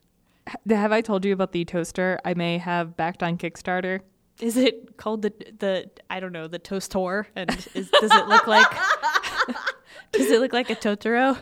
Have 0.67 0.91
I 0.91 1.01
told 1.01 1.23
you 1.23 1.31
about 1.31 1.51
the 1.51 1.63
toaster 1.63 2.19
I 2.25 2.33
may 2.33 2.57
have 2.57 2.97
backed 2.97 3.21
on 3.21 3.37
Kickstarter? 3.37 3.99
Is 4.41 4.57
it 4.57 4.97
called 4.97 5.21
the 5.21 5.31
the 5.59 5.91
I 6.09 6.19
don't 6.19 6.31
know 6.31 6.47
the 6.47 6.57
toaster? 6.57 7.27
And 7.35 7.51
is, 7.75 7.91
does 7.91 8.11
it 8.11 8.27
look 8.27 8.47
like 8.47 8.65
does 10.11 10.31
it 10.31 10.41
look 10.41 10.53
like 10.53 10.71
a 10.71 10.75
Totoro? 10.75 11.37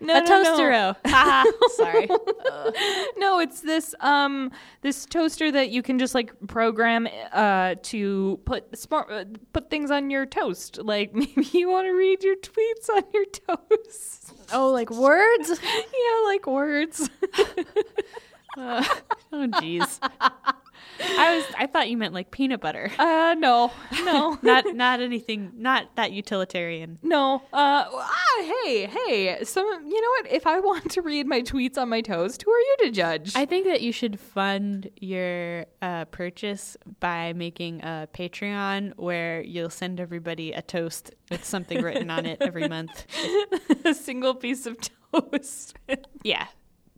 No, 0.00 0.16
a 0.16 0.20
no, 0.20 0.26
no. 0.26 0.44
toastero. 0.44 0.96
Haha. 1.06 1.44
Sorry. 1.76 2.08
No, 3.16 3.40
it's 3.40 3.60
this 3.60 3.94
um 4.00 4.50
this 4.82 5.04
toaster 5.06 5.50
that 5.50 5.70
you 5.70 5.82
can 5.82 5.98
just 5.98 6.14
like 6.14 6.32
program 6.46 7.08
uh 7.32 7.74
to 7.82 8.38
put 8.44 8.78
smart 8.78 9.10
uh, 9.10 9.24
put 9.52 9.70
things 9.70 9.90
on 9.90 10.10
your 10.10 10.26
toast. 10.26 10.78
Like 10.78 11.14
maybe 11.14 11.46
you 11.52 11.68
want 11.68 11.86
to 11.86 11.92
read 11.92 12.22
your 12.22 12.36
tweets 12.36 12.88
on 12.94 13.02
your 13.12 13.24
toast. 13.24 14.32
Oh, 14.52 14.70
like 14.70 14.90
words? 14.90 15.60
yeah, 15.62 16.26
like 16.26 16.46
words. 16.46 17.10
Uh, 18.56 18.84
oh, 19.32 19.46
jeez. 19.60 20.00
I 21.00 21.36
was 21.36 21.44
I 21.56 21.66
thought 21.66 21.88
you 21.88 21.96
meant 21.96 22.14
like 22.14 22.30
peanut 22.30 22.60
butter. 22.60 22.90
Uh 22.98 23.34
no. 23.38 23.72
No. 24.04 24.38
Not 24.42 24.64
not 24.74 25.00
anything. 25.00 25.52
Not 25.56 25.94
that 25.96 26.12
utilitarian. 26.12 26.98
No. 27.02 27.42
Uh 27.52 27.84
ah, 27.90 28.52
hey, 28.64 28.86
hey. 28.86 29.44
Some 29.44 29.66
you 29.66 30.00
know 30.00 30.10
what? 30.10 30.32
If 30.32 30.46
I 30.46 30.60
want 30.60 30.90
to 30.92 31.02
read 31.02 31.26
my 31.26 31.42
tweets 31.42 31.78
on 31.78 31.88
my 31.88 32.00
toast, 32.00 32.42
who 32.42 32.50
are 32.50 32.60
you 32.60 32.76
to 32.84 32.90
judge? 32.90 33.32
I 33.34 33.44
think 33.46 33.66
that 33.66 33.80
you 33.80 33.92
should 33.92 34.18
fund 34.18 34.90
your 35.00 35.66
uh, 35.82 36.04
purchase 36.06 36.76
by 37.00 37.32
making 37.32 37.82
a 37.82 38.08
Patreon 38.12 38.92
where 38.96 39.42
you'll 39.42 39.70
send 39.70 40.00
everybody 40.00 40.52
a 40.52 40.62
toast 40.62 41.14
with 41.30 41.44
something 41.44 41.82
written 41.82 42.10
on 42.10 42.26
it 42.26 42.38
every 42.40 42.68
month. 42.68 43.06
a 43.84 43.94
single 43.94 44.34
piece 44.34 44.66
of 44.66 44.76
toast. 45.12 45.74
Yeah. 46.22 46.48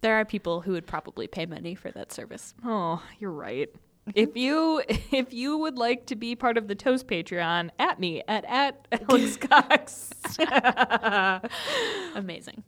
There 0.00 0.14
are 0.14 0.24
people 0.24 0.62
who 0.62 0.72
would 0.72 0.86
probably 0.86 1.26
pay 1.26 1.44
money 1.46 1.74
for 1.74 1.90
that 1.92 2.10
service. 2.10 2.54
Oh, 2.64 3.02
you're 3.18 3.30
right. 3.30 3.68
If 4.14 4.36
you 4.36 4.82
if 5.12 5.32
you 5.32 5.58
would 5.58 5.78
like 5.78 6.06
to 6.06 6.16
be 6.16 6.34
part 6.34 6.56
of 6.56 6.68
the 6.68 6.74
Toast 6.74 7.06
Patreon, 7.06 7.70
at 7.78 7.98
me 8.00 8.22
at 8.28 8.44
at 8.44 8.86
Alex 9.08 9.36
Cox. 9.36 10.10
Amazing. 12.14 12.62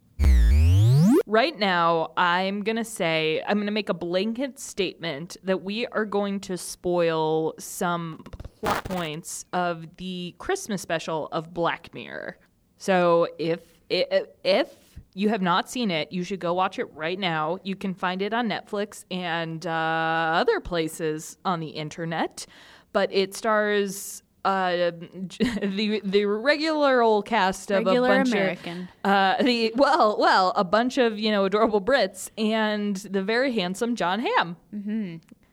right 1.26 1.58
now, 1.58 2.12
I'm 2.16 2.62
gonna 2.62 2.84
say 2.84 3.42
I'm 3.46 3.58
gonna 3.58 3.70
make 3.70 3.88
a 3.88 3.94
blanket 3.94 4.58
statement 4.58 5.36
that 5.44 5.62
we 5.62 5.86
are 5.88 6.04
going 6.04 6.40
to 6.40 6.56
spoil 6.56 7.54
some 7.58 8.24
plot 8.60 8.84
points 8.84 9.44
of 9.52 9.96
the 9.96 10.34
Christmas 10.38 10.82
special 10.82 11.28
of 11.32 11.52
Black 11.52 11.92
Mirror. 11.94 12.38
So 12.78 13.28
if 13.38 13.60
if, 13.88 14.28
if 14.44 14.81
you 15.14 15.28
have 15.28 15.42
not 15.42 15.68
seen 15.70 15.90
it, 15.90 16.10
you 16.12 16.24
should 16.24 16.40
go 16.40 16.54
watch 16.54 16.78
it 16.78 16.86
right 16.94 17.18
now. 17.18 17.58
You 17.62 17.76
can 17.76 17.94
find 17.94 18.22
it 18.22 18.32
on 18.32 18.48
Netflix 18.48 19.04
and 19.10 19.66
uh, 19.66 19.70
other 19.70 20.60
places 20.60 21.36
on 21.44 21.60
the 21.60 21.68
internet. 21.68 22.46
But 22.92 23.12
it 23.12 23.34
stars 23.34 24.22
uh, 24.44 24.72
the 25.62 26.00
the 26.04 26.24
regular 26.24 27.00
old 27.02 27.26
cast 27.26 27.70
of 27.70 27.84
Regular 27.84 28.08
a 28.12 28.16
bunch 28.18 28.28
American. 28.32 28.88
of 29.04 29.10
uh, 29.10 29.36
the 29.42 29.72
well 29.76 30.16
well 30.18 30.52
a 30.56 30.64
bunch 30.64 30.98
of 30.98 31.18
you 31.18 31.30
know 31.30 31.44
adorable 31.44 31.80
Brits 31.80 32.30
and 32.36 32.96
the 32.96 33.22
very 33.22 33.52
handsome 33.52 33.94
John 33.96 34.20
Hamm. 34.20 34.56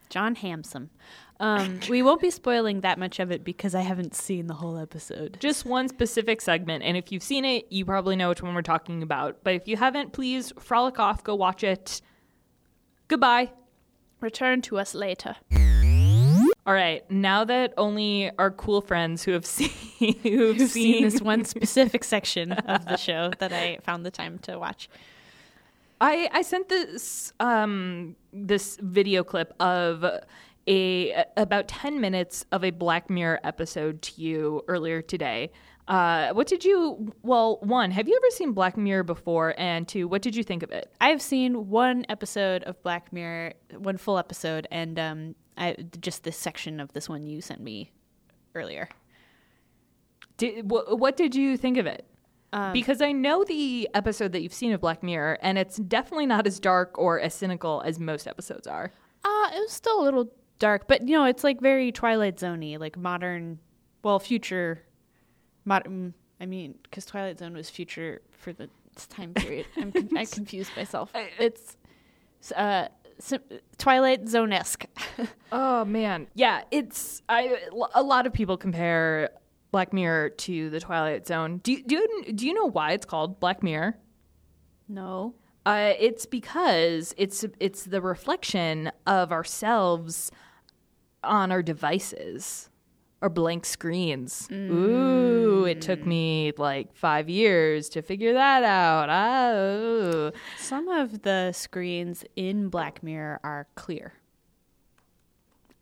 John 0.10 0.36
Hampson. 0.36 0.90
Um, 1.40 1.80
we 1.90 2.02
won't 2.02 2.22
be 2.22 2.32
spoiling 2.32 2.82
that 2.82 3.00
much 3.00 3.20
of 3.20 3.32
it 3.32 3.46
because 3.46 3.74
I 3.74 3.82
haven't 3.82 4.14
seen 4.14 4.48
the 4.48 4.56
whole 4.56 4.78
episode. 4.78 5.38
Just 5.40 5.66
one 5.66 5.88
specific 5.88 6.42
segment, 6.42 6.84
and 6.84 6.98
if 6.98 7.12
you've 7.12 7.24
seen 7.24 7.46
it, 7.46 7.72
you 7.72 7.86
probably 7.86 8.18
know 8.18 8.30
which 8.30 8.44
one 8.44 8.54
we're 8.54 8.62
talking 8.62 9.02
about. 9.02 9.38
But 9.44 9.54
if 9.54 9.68
you 9.68 9.78
haven't, 9.78 10.12
please 10.12 10.52
frolic 10.60 11.00
off, 11.00 11.24
go 11.24 11.36
watch 11.36 11.64
it. 11.64 12.02
Goodbye. 13.08 13.52
Return 14.20 14.62
to 14.64 14.78
us 14.80 14.94
later. 14.94 15.38
All 16.70 16.74
right, 16.74 17.10
now 17.10 17.46
that 17.46 17.74
only 17.78 18.30
our 18.38 18.52
cool 18.52 18.82
friends 18.82 19.24
who 19.24 19.32
have 19.32 19.46
seen 19.46 19.70
who've 20.00 20.60
You've 20.60 20.70
seen 20.70 20.94
seen 20.94 21.04
this 21.04 21.22
one 21.22 21.46
specific 21.46 22.04
section 22.04 22.52
of 22.52 22.86
the 22.86 22.98
show 22.98 23.32
that 23.40 23.54
I 23.54 23.80
found 23.84 24.06
the 24.06 24.12
time 24.12 24.40
to 24.40 24.60
watch. 24.60 24.90
I 26.02 26.30
I 26.32 26.42
sent 26.42 26.70
this 26.70 27.34
um 27.40 28.16
this 28.32 28.78
video 28.82 29.24
clip 29.24 29.54
of 29.60 30.06
a 30.68 31.26
about 31.36 31.68
10 31.68 32.00
minutes 32.00 32.46
of 32.52 32.64
a 32.64 32.72
Black 32.72 33.10
Mirror 33.10 33.40
episode 33.44 34.02
to 34.04 34.22
you 34.22 34.64
earlier 34.68 35.02
today. 35.02 35.52
Uh, 35.88 36.32
what 36.34 36.46
did 36.46 36.64
you 36.64 37.12
well, 37.24 37.58
one, 37.64 37.90
have 37.90 38.08
you 38.08 38.16
ever 38.16 38.30
seen 38.30 38.54
Black 38.54 38.78
Mirror 38.78 39.04
before 39.04 39.56
and 39.58 39.88
two, 39.88 40.08
what 40.08 40.22
did 40.22 40.36
you 40.36 40.44
think 40.44 40.62
of 40.62 40.72
it? 40.72 40.92
I've 41.02 41.22
seen 41.22 41.70
one 41.70 42.06
episode 42.10 42.64
of 42.64 42.82
Black 42.84 43.12
Mirror, 43.12 43.54
one 43.76 43.98
full 43.98 44.20
episode, 44.20 44.68
and 44.70 45.00
um, 45.00 45.36
I, 45.58 45.76
just 46.00 46.24
this 46.24 46.38
section 46.38 46.80
of 46.80 46.94
this 46.94 47.10
one 47.10 47.26
you 47.26 47.42
sent 47.42 47.62
me 47.62 47.92
earlier. 48.54 48.88
Did, 50.38 50.66
wh- 50.66 50.92
what 50.92 51.18
did 51.18 51.34
you 51.34 51.58
think 51.58 51.78
of 51.78 51.88
it? 51.88 52.06
Because 52.74 53.02
I 53.02 53.12
know 53.12 53.44
the 53.44 53.90
episode 53.94 54.32
that 54.32 54.42
you've 54.42 54.54
seen 54.54 54.72
of 54.74 54.82
Black 54.82 55.04
Mirror, 55.04 55.38
and 55.42 55.58
it's 55.58 55.78
definitely 55.78 56.26
not 56.26 56.48
as 56.48 56.60
dark 56.60 56.98
or 56.98 57.20
as 57.20 57.34
cynical 57.34 57.82
as 57.86 58.00
most 58.00 58.28
episodes 58.28 58.68
are. 58.68 58.92
Uh, 59.24 59.50
it 59.56 59.60
was 59.60 59.72
still 59.72 60.02
a 60.02 60.04
little 60.04 60.32
dark, 60.60 60.88
but 60.88 61.08
you 61.08 61.16
know, 61.16 61.26
it's 61.26 61.44
like 61.44 61.62
very 61.62 61.92
Twilight 61.92 62.38
Zoney, 62.38 62.80
like 62.80 62.98
modern, 62.98 63.60
well, 64.04 64.20
future, 64.20 64.82
modern. 65.66 66.14
I 66.42 66.46
mean, 66.46 66.76
because 66.84 67.06
Twilight 67.06 67.40
Zone 67.40 67.54
was 67.54 67.70
future 67.70 68.22
for 68.32 68.54
the 68.54 68.70
time 69.10 69.34
period. 69.34 69.66
I'm 69.78 69.92
con- 69.92 70.10
I 70.18 70.26
confused 70.26 70.72
myself. 70.76 71.12
It's 71.38 71.78
uh, 72.56 72.88
sim- 73.20 73.44
Twilight 73.78 74.28
Zone 74.28 74.54
esque. 74.54 74.86
Oh 75.52 75.84
man, 75.84 76.28
yeah, 76.36 76.62
it's 76.70 77.24
I. 77.28 77.58
A 77.96 78.04
lot 78.04 78.28
of 78.28 78.34
people 78.34 78.56
compare 78.56 79.32
Black 79.72 79.94
Mirror 79.94 80.30
to 80.30 80.70
the 80.70 80.80
Twilight 80.80 81.28
Zone. 81.28 81.60
Do 81.64 81.72
you, 81.74 81.84
do 81.84 81.96
you, 81.96 82.34
do 82.34 82.48
you 82.48 82.54
know 82.54 82.66
why 82.70 82.92
it's 82.94 83.06
called 83.06 83.40
Black 83.40 83.64
Mirror? 83.64 83.98
no. 84.88 85.36
Uh, 85.66 85.94
it's 86.00 86.26
because 86.26 87.14
it's 87.18 87.46
it's 87.60 87.84
the 87.84 88.02
reflection 88.02 88.92
of 89.06 89.32
ourselves 89.32 90.32
on 91.24 91.52
our 91.52 91.62
devices, 91.62 92.70
our 93.22 93.30
blank 93.30 93.66
screens. 93.66 94.48
Ooh, 94.52 95.66
it 95.66 95.82
took 95.82 96.04
me 96.08 96.54
like 96.58 96.96
five 96.96 97.30
years 97.30 97.90
to 97.90 98.02
figure 98.02 98.34
that 98.34 98.64
out. 98.64 99.10
Ooh. 99.70 100.32
Some 100.58 100.88
of 100.88 101.22
the 101.22 101.52
screens 101.52 102.24
in 102.36 102.70
Black 102.70 103.04
Mirror 103.04 103.40
are 103.44 103.68
clear. 103.76 104.14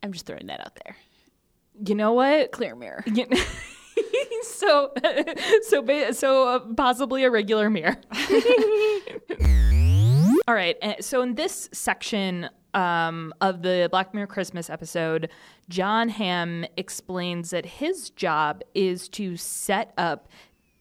I'm 0.03 0.12
just 0.12 0.25
throwing 0.25 0.48
that 0.48 0.60
out 0.60 0.77
there. 0.84 0.98
you 1.86 1.96
know 1.96 2.12
what? 2.13 2.51
Clear 2.51 2.75
mirror. 2.75 3.06
So 4.43 4.91
so 5.63 5.81
ba- 5.81 6.13
so 6.13 6.47
uh, 6.47 6.59
possibly 6.75 7.23
a 7.23 7.31
regular 7.31 7.69
mirror. 7.69 7.97
All 10.47 10.53
right. 10.53 10.77
uh, 10.81 10.93
So 11.01 11.21
in 11.21 11.35
this 11.35 11.69
section 11.73 12.49
um, 12.73 13.33
of 13.41 13.61
the 13.63 13.89
Black 13.91 14.13
Mirror 14.13 14.27
Christmas 14.27 14.69
episode, 14.69 15.29
John 15.67 16.07
Hamm 16.09 16.65
explains 16.77 17.49
that 17.49 17.65
his 17.65 18.11
job 18.11 18.61
is 18.73 19.09
to 19.09 19.35
set 19.35 19.93
up 19.97 20.29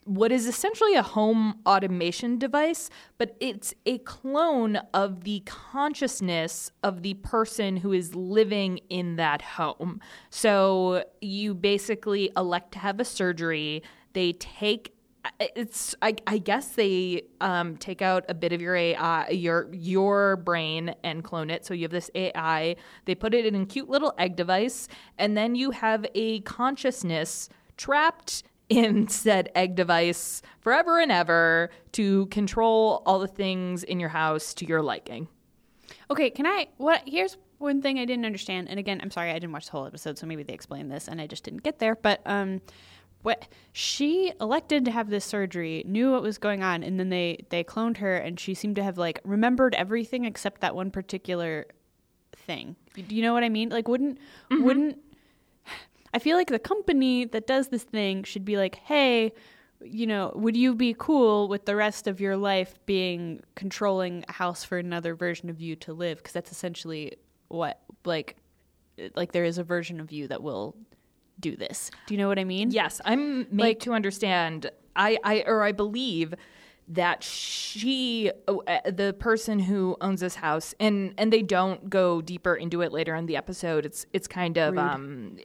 what 0.07 0.31
is 0.31 0.47
essentially 0.47 0.95
a 0.95 1.03
home 1.03 1.59
automation 1.67 2.39
device, 2.39 2.89
but 3.19 3.37
it's 3.41 3.75
a 3.85 3.99
clone 3.99 4.77
of 4.95 5.25
the 5.25 5.43
consciousness 5.45 6.71
of 6.83 7.03
the 7.03 7.15
person 7.15 7.77
who 7.77 7.93
is 7.93 8.15
living 8.15 8.79
in 8.89 9.17
that 9.17 9.43
home. 9.43 10.01
So 10.31 11.05
you 11.21 11.55
basically 11.55 12.31
elect 12.37 12.73
to 12.73 12.79
have 12.79 13.01
a 13.01 13.05
surgery. 13.05 13.83
They 14.13 14.33
take 14.33 14.93
it's 15.41 15.93
I, 16.01 16.15
I 16.29 16.39
guess 16.39 16.69
they 16.69 17.23
um, 17.41 17.77
take 17.79 18.01
out 18.01 18.25
a 18.29 18.35
bit 18.35 18.53
of 18.53 18.61
your 18.61 18.77
AI, 18.77 19.29
your 19.31 19.69
your 19.73 20.37
brain, 20.37 20.95
and 21.03 21.25
clone 21.25 21.51
it. 21.51 21.67
So 21.67 21.75
you 21.75 21.83
have 21.83 21.91
this 21.91 22.13
AI. 22.15 22.77
They 23.07 23.17
put 23.17 23.35
it 23.35 23.45
in 23.45 23.57
a 23.57 23.67
cute 23.67 23.91
little 23.91 24.15
egg 24.19 24.37
device, 24.37 24.87
and 25.19 25.37
then 25.37 25.57
you 25.57 25.73
have 25.73 26.07
a 26.15 26.41
consciousness 26.43 27.49
trapped 27.77 28.45
in 28.69 29.09
said 29.09 29.51
egg 29.55 29.75
device 29.75 30.43
forever 30.61 31.01
and 31.01 31.13
ever 31.13 31.71
to 31.93 32.27
control 32.27 33.03
all 33.07 33.19
the 33.19 33.29
things 33.29 33.85
in 33.85 34.01
your 34.01 34.09
house 34.09 34.55
to 34.55 34.67
your 34.67 34.83
liking. 34.83 35.29
Okay, 36.11 36.31
can 36.31 36.47
I? 36.47 36.69
What? 36.77 37.03
Here's 37.07 37.37
one 37.59 37.81
thing 37.81 37.99
I 37.99 38.05
didn't 38.05 38.27
understand. 38.27 38.69
And 38.69 38.79
again, 38.79 39.01
I'm 39.03 39.11
sorry, 39.11 39.31
I 39.31 39.35
didn't 39.35 39.53
watch 39.53 39.67
the 39.67 39.73
whole 39.73 39.87
episode, 39.87 40.19
so 40.19 40.27
maybe 40.27 40.43
they 40.43 40.53
explained 40.53 40.91
this, 40.91 41.09
and 41.09 41.21
I 41.21 41.27
just 41.27 41.45
didn't 41.45 41.63
get 41.63 41.79
there. 41.79 41.95
But 41.95 42.21
um, 42.27 42.61
what 43.23 43.49
she 43.73 44.33
elected 44.41 44.85
to 44.85 44.91
have 44.91 45.11
this 45.11 45.25
surgery, 45.25 45.83
knew 45.87 46.13
what 46.13 46.23
was 46.23 46.39
going 46.39 46.63
on, 46.63 46.83
and 46.83 46.99
then 46.99 47.09
they 47.09 47.45
they 47.51 47.65
cloned 47.65 47.99
her, 47.99 48.17
and 48.17 48.39
she 48.39 48.55
seemed 48.55 48.77
to 48.77 48.83
have 48.83 48.99
like 48.99 49.21
remembered 49.25 49.75
everything 49.75 50.25
except 50.25 50.61
that 50.61 50.75
one 50.75 50.91
particular 50.91 51.67
thing. 52.37 52.77
Do 52.95 53.15
you 53.15 53.23
know 53.23 53.33
what 53.33 53.45
I 53.45 53.49
mean? 53.49 53.71
Like, 53.71 53.89
wouldn't 53.89 54.19
wouldn't 54.51 54.99
I 56.17 56.19
feel 56.19 56.37
like 56.37 56.49
the 56.49 56.59
company 56.59 57.27
that 57.27 57.47
does 57.47 57.69
this 57.69 57.83
thing 57.83 58.25
should 58.25 58.45
be 58.45 58.57
like, 58.57 58.77
hey, 58.77 59.33
you 59.83 60.07
know, 60.07 60.33
would 60.35 60.57
you 60.57 60.75
be 60.75 60.95
cool 60.99 61.47
with 61.49 61.67
the 61.67 61.77
rest 61.77 62.07
of 62.07 62.21
your 62.23 62.37
life 62.39 62.73
being 62.87 63.43
controlling 63.55 64.25
a 64.27 64.33
house 64.33 64.65
for 64.65 64.79
another 64.79 65.15
version 65.15 65.51
of 65.51 65.61
you 65.61 65.77
to 65.77 65.93
live? 65.93 66.17
Because 66.17 66.33
that's 66.33 66.51
essentially 66.51 67.17
what, 67.49 67.81
like, 68.07 68.37
like 69.15 69.33
there 69.33 69.45
is 69.45 69.59
a 69.59 69.63
version 69.65 70.01
of 70.01 70.11
you 70.11 70.27
that 70.29 70.43
will 70.43 70.75
do 71.39 71.55
this. 71.55 71.91
Do 72.07 72.15
you 72.15 72.19
know 72.19 72.29
what 72.29 72.39
I 72.39 72.45
mean? 72.45 72.71
Yes, 72.71 73.03
I'm 73.05 73.41
made 73.55 73.63
Like- 73.63 73.81
to 73.81 73.93
understand. 73.93 74.71
I, 74.97 75.19
I 75.23 75.45
or 75.47 75.63
I 75.63 75.73
believe 75.73 76.33
that 76.89 77.23
she, 77.23 78.31
uh, 78.49 78.79
the 78.91 79.15
person 79.19 79.59
who 79.59 79.97
owns 80.01 80.21
this 80.21 80.37
house, 80.37 80.73
and 80.81 81.13
and 81.19 81.31
they 81.31 81.43
don't 81.43 81.91
go 81.91 82.23
deeper 82.23 82.55
into 82.55 82.81
it 82.81 82.93
later 82.93 83.15
in 83.15 83.27
the 83.27 83.37
episode. 83.37 83.85
It's 83.85 84.07
it's 84.15 84.27
kind 84.27 84.57
of 84.57 84.79
um, 84.79 85.37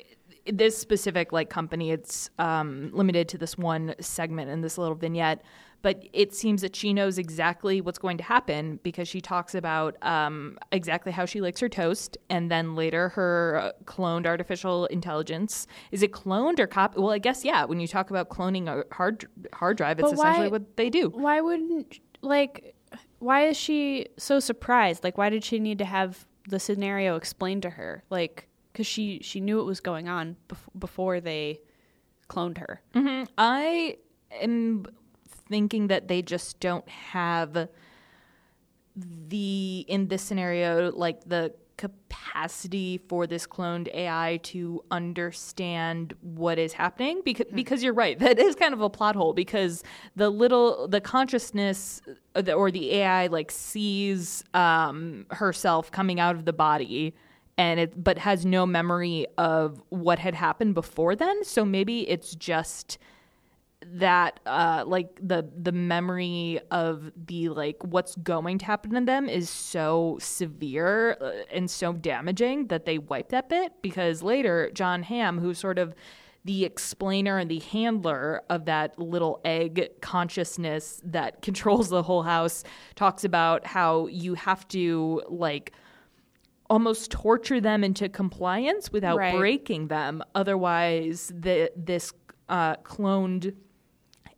this 0.46 0.78
specific 0.78 1.32
like 1.32 1.50
company. 1.50 1.92
It's 1.92 2.30
um, 2.40 2.90
limited 2.94 3.28
to 3.30 3.38
this 3.38 3.58
one 3.58 3.96
segment 4.00 4.50
in 4.50 4.62
this 4.62 4.78
little 4.78 4.96
vignette. 4.96 5.44
But 5.84 6.04
it 6.14 6.32
seems 6.36 6.62
that 6.62 6.76
she 6.76 6.94
knows 6.94 7.18
exactly 7.18 7.82
what's 7.82 7.98
going 7.98 8.18
to 8.18 8.24
happen 8.24 8.80
because 8.84 9.08
she 9.08 9.20
talks 9.20 9.56
about 9.56 9.98
um, 10.04 10.60
exactly 10.72 11.12
how 11.12 11.26
she 11.26 11.42
likes 11.42 11.60
her 11.60 11.70
toast, 11.70 12.20
and 12.30 12.52
then 12.52 12.76
later 12.76 13.10
her 13.10 13.60
uh, 13.60 13.72
cloned 13.86 14.28
artificial 14.28 14.86
intelligence. 14.86 15.66
Is 15.92 16.04
it 16.04 16.12
cloned 16.12 16.60
or 16.60 16.68
cop? 16.68 16.96
Well, 16.96 17.10
I 17.10 17.18
guess 17.18 17.44
yeah. 17.44 17.66
When 17.66 17.80
you 17.80 17.88
talk 17.88 18.12
about 18.12 18.30
cloning 18.30 18.68
a 18.68 18.84
hard 18.94 19.26
hard 19.54 19.78
drive, 19.78 20.00
it's 20.00 20.14
why- 20.14 20.30
essentially 20.30 20.50
what 20.50 20.78
they 20.78 20.92
do. 20.92 21.10
Why 21.10 21.42
wouldn't, 21.42 22.00
like, 22.22 22.76
why 23.18 23.48
is 23.48 23.58
she 23.58 24.06
so 24.18 24.40
surprised? 24.40 25.04
Like, 25.04 25.18
why 25.18 25.32
did 25.32 25.44
she 25.44 25.58
need 25.58 25.80
to 25.80 25.86
have 25.86 26.28
the 26.48 26.60
scenario 26.60 27.16
explained 27.16 27.64
to 27.64 27.72
her? 27.72 28.04
Like, 28.12 28.48
because 28.72 28.88
she, 28.88 29.20
she 29.22 29.40
knew 29.40 29.58
what 29.58 29.66
was 29.66 29.80
going 29.80 30.08
on 30.10 30.36
bef- 30.48 30.58
before 30.80 31.20
they 31.20 31.62
cloned 32.30 32.58
her. 32.60 32.82
I 33.38 33.98
am 34.42 34.86
thinking 35.50 35.88
that 35.88 36.08
they 36.08 36.22
just 36.22 36.60
don't 36.60 36.88
have 36.88 37.68
the 38.96 39.86
in 39.88 40.08
this 40.08 40.22
scenario 40.22 40.92
like 40.92 41.24
the 41.26 41.54
capacity 41.78 43.00
for 43.10 43.26
this 43.26 43.48
cloned 43.48 43.88
AI 43.94 44.40
to 44.44 44.84
understand 44.92 46.14
what 46.22 46.60
is 46.60 46.74
happening 46.74 47.22
because 47.26 47.48
because 47.54 47.82
you're 47.82 47.94
right 47.94 48.20
that 48.26 48.38
is 48.38 48.56
kind 48.56 48.74
of 48.74 48.82
a 48.82 48.90
plot 48.90 49.16
hole 49.16 49.34
because 49.34 49.84
the 50.16 50.30
little 50.30 50.88
the 50.88 51.02
consciousness 51.02 52.02
uh, 52.36 52.42
the- 52.42 52.54
or 52.54 52.70
the 52.70 52.94
AI 52.96 53.28
like 53.28 53.50
sees 53.50 54.44
um, 54.54 55.26
herself 55.32 55.90
coming 55.92 56.20
out 56.20 56.36
of 56.36 56.46
the 56.46 56.54
body 56.54 57.16
and 57.58 57.80
it 57.80 58.04
but 58.04 58.18
has 58.18 58.46
no 58.46 58.66
memory 58.66 59.28
of 59.38 59.82
what 59.90 60.20
had 60.20 60.36
happened 60.36 60.74
before 60.74 61.16
then. 61.16 61.44
So 61.44 61.66
maybe 61.66 62.10
it's 62.10 62.36
just 62.36 62.98
that 63.84 64.40
uh 64.46 64.84
like 64.86 65.20
the 65.22 65.50
the 65.60 65.72
memory 65.72 66.60
of 66.70 67.12
the 67.26 67.50
like 67.50 67.78
what's 67.84 68.16
going 68.18 68.60
to 68.60 68.66
happen 68.66 68.92
to 68.92 69.02
them 69.02 69.28
is 69.28 69.50
so 69.50 70.18
severe 70.22 71.18
uh, 71.20 71.32
and 71.52 71.70
so 71.70 71.92
damaging 71.92 72.68
that 72.68 72.86
they 72.86 73.00
wipe 73.00 73.30
that 73.30 73.50
bit 73.50 73.74
because 73.82 74.22
later 74.22 74.70
John 74.76 75.02
Hamm 75.02 75.40
who's 75.40 75.58
sort 75.58 75.80
of 75.80 75.96
the 76.46 76.66
explainer 76.66 77.38
and 77.38 77.50
the 77.50 77.60
handler 77.60 78.42
of 78.50 78.66
that 78.66 78.98
little 78.98 79.42
egg 79.46 79.90
consciousness 80.02 81.02
that 81.04 81.42
controls 81.42 81.90
the 81.90 82.04
whole 82.04 82.24
house 82.24 82.64
talks 82.96 83.24
about 83.24 83.66
how 83.66 84.08
you 84.08 84.36
have 84.36 84.68
to 84.68 85.22
like 85.28 85.74
almost 86.72 87.12
torture 87.12 87.60
them 87.62 87.84
into 87.84 88.08
compliance 88.10 88.92
without 88.92 89.18
Right. 89.18 89.38
breaking 89.38 89.90
them. 89.90 90.24
Otherwise, 90.34 91.32
the 91.36 91.70
this 91.76 92.14
uh, 92.50 92.76
cloned 92.78 93.54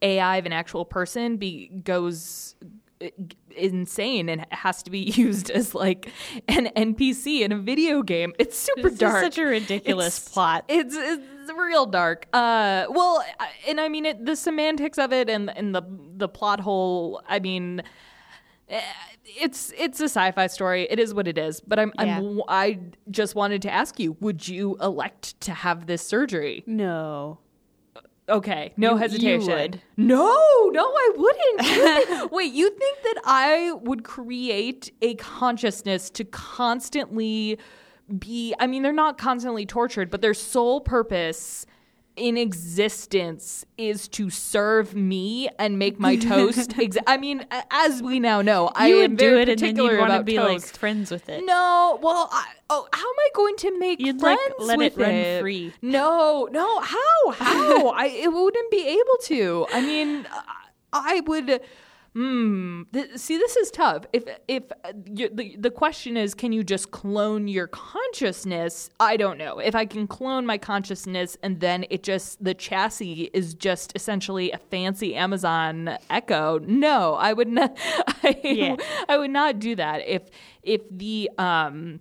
AI 0.01 0.37
of 0.37 0.45
an 0.45 0.53
actual 0.53 0.83
person 0.85 1.37
be 1.37 1.67
goes 1.83 2.55
uh, 3.03 3.07
insane 3.55 4.29
and 4.29 4.45
has 4.51 4.81
to 4.83 4.91
be 4.91 4.99
used 5.25 5.49
as 5.51 5.73
like 5.75 6.09
an 6.47 6.65
NPC 6.75 7.41
in 7.41 7.51
a 7.51 7.57
video 7.59 8.01
game. 8.01 8.33
It's 8.39 8.57
super 8.57 8.83
This 8.89 8.93
is 8.93 8.99
dark. 8.99 9.23
such 9.23 9.37
a 9.37 9.45
ridiculous 9.45 10.17
It's- 10.17 10.33
plot. 10.33 10.65
It's, 10.67 10.95
it's 10.95 11.23
real 11.55 11.85
dark. 11.85 12.27
Uh, 12.33 12.85
well, 12.89 13.23
and 13.67 13.79
I 13.79 13.89
mean 13.89 14.05
it, 14.05 14.25
the 14.25 14.35
semantics 14.35 14.97
of 14.97 15.13
it 15.13 15.29
and 15.29 15.55
and 15.55 15.75
the 15.75 15.83
the 16.17 16.27
plot 16.29 16.59
hole. 16.61 17.21
I 17.27 17.39
mean, 17.39 17.83
Eh, 18.73 18.81
it's 19.25 19.71
it's 19.77 19.99
a 20.01 20.05
sci-fi 20.09 20.47
story. 20.47 20.83
It 20.89 20.99
is 20.99 21.13
what 21.13 21.27
it 21.27 21.37
is. 21.37 21.61
But 21.61 21.79
I'm, 21.79 21.91
Yeah. 21.99 22.17
I'm 22.19 22.41
I 22.47 22.79
just 23.11 23.35
wanted 23.35 23.61
to 23.63 23.71
ask 23.71 23.99
you: 23.99 24.17
Would 24.19 24.47
you 24.47 24.77
elect 24.81 25.39
to 25.41 25.53
have 25.53 25.85
this 25.85 26.01
surgery? 26.05 26.63
No. 26.67 27.39
Okay, 28.29 28.71
no 28.77 28.91
You- 28.91 28.93
you 28.95 28.99
hesitation. 29.01 29.53
would. 29.53 29.81
No, 29.97 30.69
no, 30.71 30.85
I 30.85 31.11
wouldn't. 31.15 31.61
You 31.75 32.05
think- 32.05 32.31
wait, 32.37 32.53
you 32.53 32.69
think 32.69 32.97
that 33.03 33.21
I 33.25 33.73
would 33.73 34.03
create 34.05 34.93
a 35.01 35.15
consciousness 35.15 36.09
to 36.11 36.23
constantly 36.23 37.57
be? 38.19 38.53
I 38.59 38.67
mean, 38.67 38.81
they're 38.81 38.93
not 38.93 39.17
constantly 39.17 39.65
tortured, 39.65 40.09
but 40.09 40.21
their 40.21 40.33
sole 40.33 40.79
purpose 40.79 41.65
in 42.15 42.37
existence 42.37 43.65
is 43.77 44.07
to 44.07 44.29
serve 44.29 44.95
me 44.95 45.49
and 45.57 45.79
make 45.79 45.99
my 45.99 46.15
toast. 46.15 46.69
Exa- 46.77 47.03
I 47.07 47.17
mean, 47.17 47.45
as 47.71 48.03
we 48.03 48.19
now 48.19 48.41
know, 48.41 48.71
I 48.75 48.87
you 48.87 48.95
am 48.97 49.11
would 49.11 49.19
very 49.19 49.31
do 49.31 49.37
it 49.37 49.49
and 49.49 49.59
then 49.59 49.75
particular 49.75 49.91
you'd 49.93 49.99
want 49.99 50.13
to 50.13 50.23
be 50.23 50.39
like 50.39 50.61
friends 50.61 51.09
with 51.11 51.27
it. 51.29 51.43
No, 51.45 51.99
well, 52.01 52.29
I, 52.31 52.45
oh, 52.69 52.87
how 52.93 53.07
am 53.07 53.15
I 53.19 53.29
going 53.33 53.55
to 53.57 53.79
make 53.79 53.99
You'd, 53.99 54.21
like, 54.21 54.37
friends 54.37 54.55
let 54.59 54.77
with 54.77 54.97
it 54.97 55.01
run 55.01 55.41
free. 55.41 55.73
No, 55.81 56.47
no, 56.51 56.79
how, 56.81 57.31
how? 57.31 57.87
I 57.95 58.07
it 58.07 58.31
wouldn't 58.31 58.71
be 58.71 58.87
able 58.87 59.17
to. 59.23 59.67
I 59.71 59.81
mean, 59.81 60.27
I 60.91 61.21
would. 61.25 61.61
Hmm. 62.13 62.83
Th- 62.93 63.09
see, 63.15 63.37
this 63.37 63.57
is 63.57 63.71
tough. 63.71 64.05
If 64.13 64.23
if 64.47 64.63
uh, 64.83 64.93
you, 65.11 65.29
the 65.33 65.55
the 65.57 65.71
question 65.71 66.15
is, 66.15 66.35
can 66.35 66.51
you 66.51 66.63
just 66.63 66.91
clone 66.91 67.47
your 67.47 67.65
consciousness? 67.65 68.91
I 68.99 69.17
don't 69.17 69.39
know. 69.39 69.57
If 69.57 69.73
I 69.73 69.85
can 69.85 70.05
clone 70.05 70.45
my 70.45 70.59
consciousness 70.59 71.37
and 71.41 71.59
then 71.59 71.85
it 71.89 72.03
just 72.03 72.43
the 72.43 72.53
chassis 72.53 73.31
is 73.33 73.55
just 73.55 73.93
essentially 73.95 74.51
a 74.51 74.59
fancy 74.59 75.15
Amazon 75.15 75.97
Echo. 76.11 76.59
No, 76.59 77.15
I 77.15 77.33
would 77.33 77.47
not. 77.47 77.75
I, 78.23 78.39
Yeah. 78.43 78.75
I 79.09 79.17
would 79.17 79.31
not 79.31 79.57
do 79.57 79.75
that. 79.75 80.07
If 80.07 80.23
if 80.61 80.81
the 80.91 81.31
um 81.39 81.99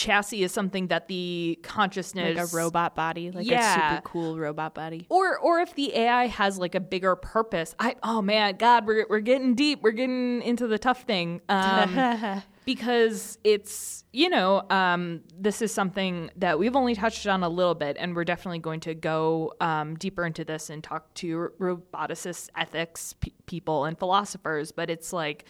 chassis 0.00 0.42
is 0.42 0.50
something 0.52 0.86
that 0.86 1.08
the 1.08 1.58
consciousness 1.62 2.36
Like 2.36 2.52
a 2.52 2.56
robot 2.56 2.94
body, 2.94 3.30
like 3.30 3.46
a 3.46 3.74
super 3.74 4.00
cool 4.04 4.38
robot 4.38 4.74
body. 4.74 5.06
or 5.10 5.38
or 5.38 5.60
if 5.60 5.74
the 5.74 5.94
AI 5.94 6.26
has 6.26 6.58
like 6.58 6.74
a 6.74 6.80
bigger 6.80 7.14
purpose. 7.16 7.74
I 7.78 7.96
oh 8.02 8.22
man, 8.22 8.56
God, 8.56 8.86
we're 8.86 9.06
we're 9.10 9.20
getting 9.20 9.54
deep. 9.54 9.82
We're 9.82 9.90
getting 9.92 10.40
into 10.42 10.66
the 10.66 10.78
tough 10.78 11.02
thing. 11.02 11.42
Um, 11.48 12.42
because 12.64 13.38
it's 13.44 14.04
you 14.12 14.30
know 14.30 14.62
um, 14.70 15.20
this 15.38 15.60
is 15.60 15.72
something 15.72 16.30
that 16.36 16.58
we've 16.58 16.76
only 16.76 16.94
touched 16.94 17.26
on 17.26 17.42
a 17.42 17.48
little 17.48 17.74
bit, 17.74 17.96
and 18.00 18.16
we're 18.16 18.24
definitely 18.24 18.60
going 18.60 18.80
to 18.80 18.94
go 18.94 19.52
um, 19.60 19.96
deeper 19.96 20.24
into 20.24 20.44
this 20.44 20.70
and 20.70 20.82
talk 20.82 21.12
to 21.14 21.50
roboticists, 21.60 22.48
ethics 22.56 23.12
pe- 23.20 23.32
people, 23.46 23.84
and 23.84 23.98
philosophers. 23.98 24.72
But 24.72 24.88
it's 24.88 25.12
like 25.12 25.44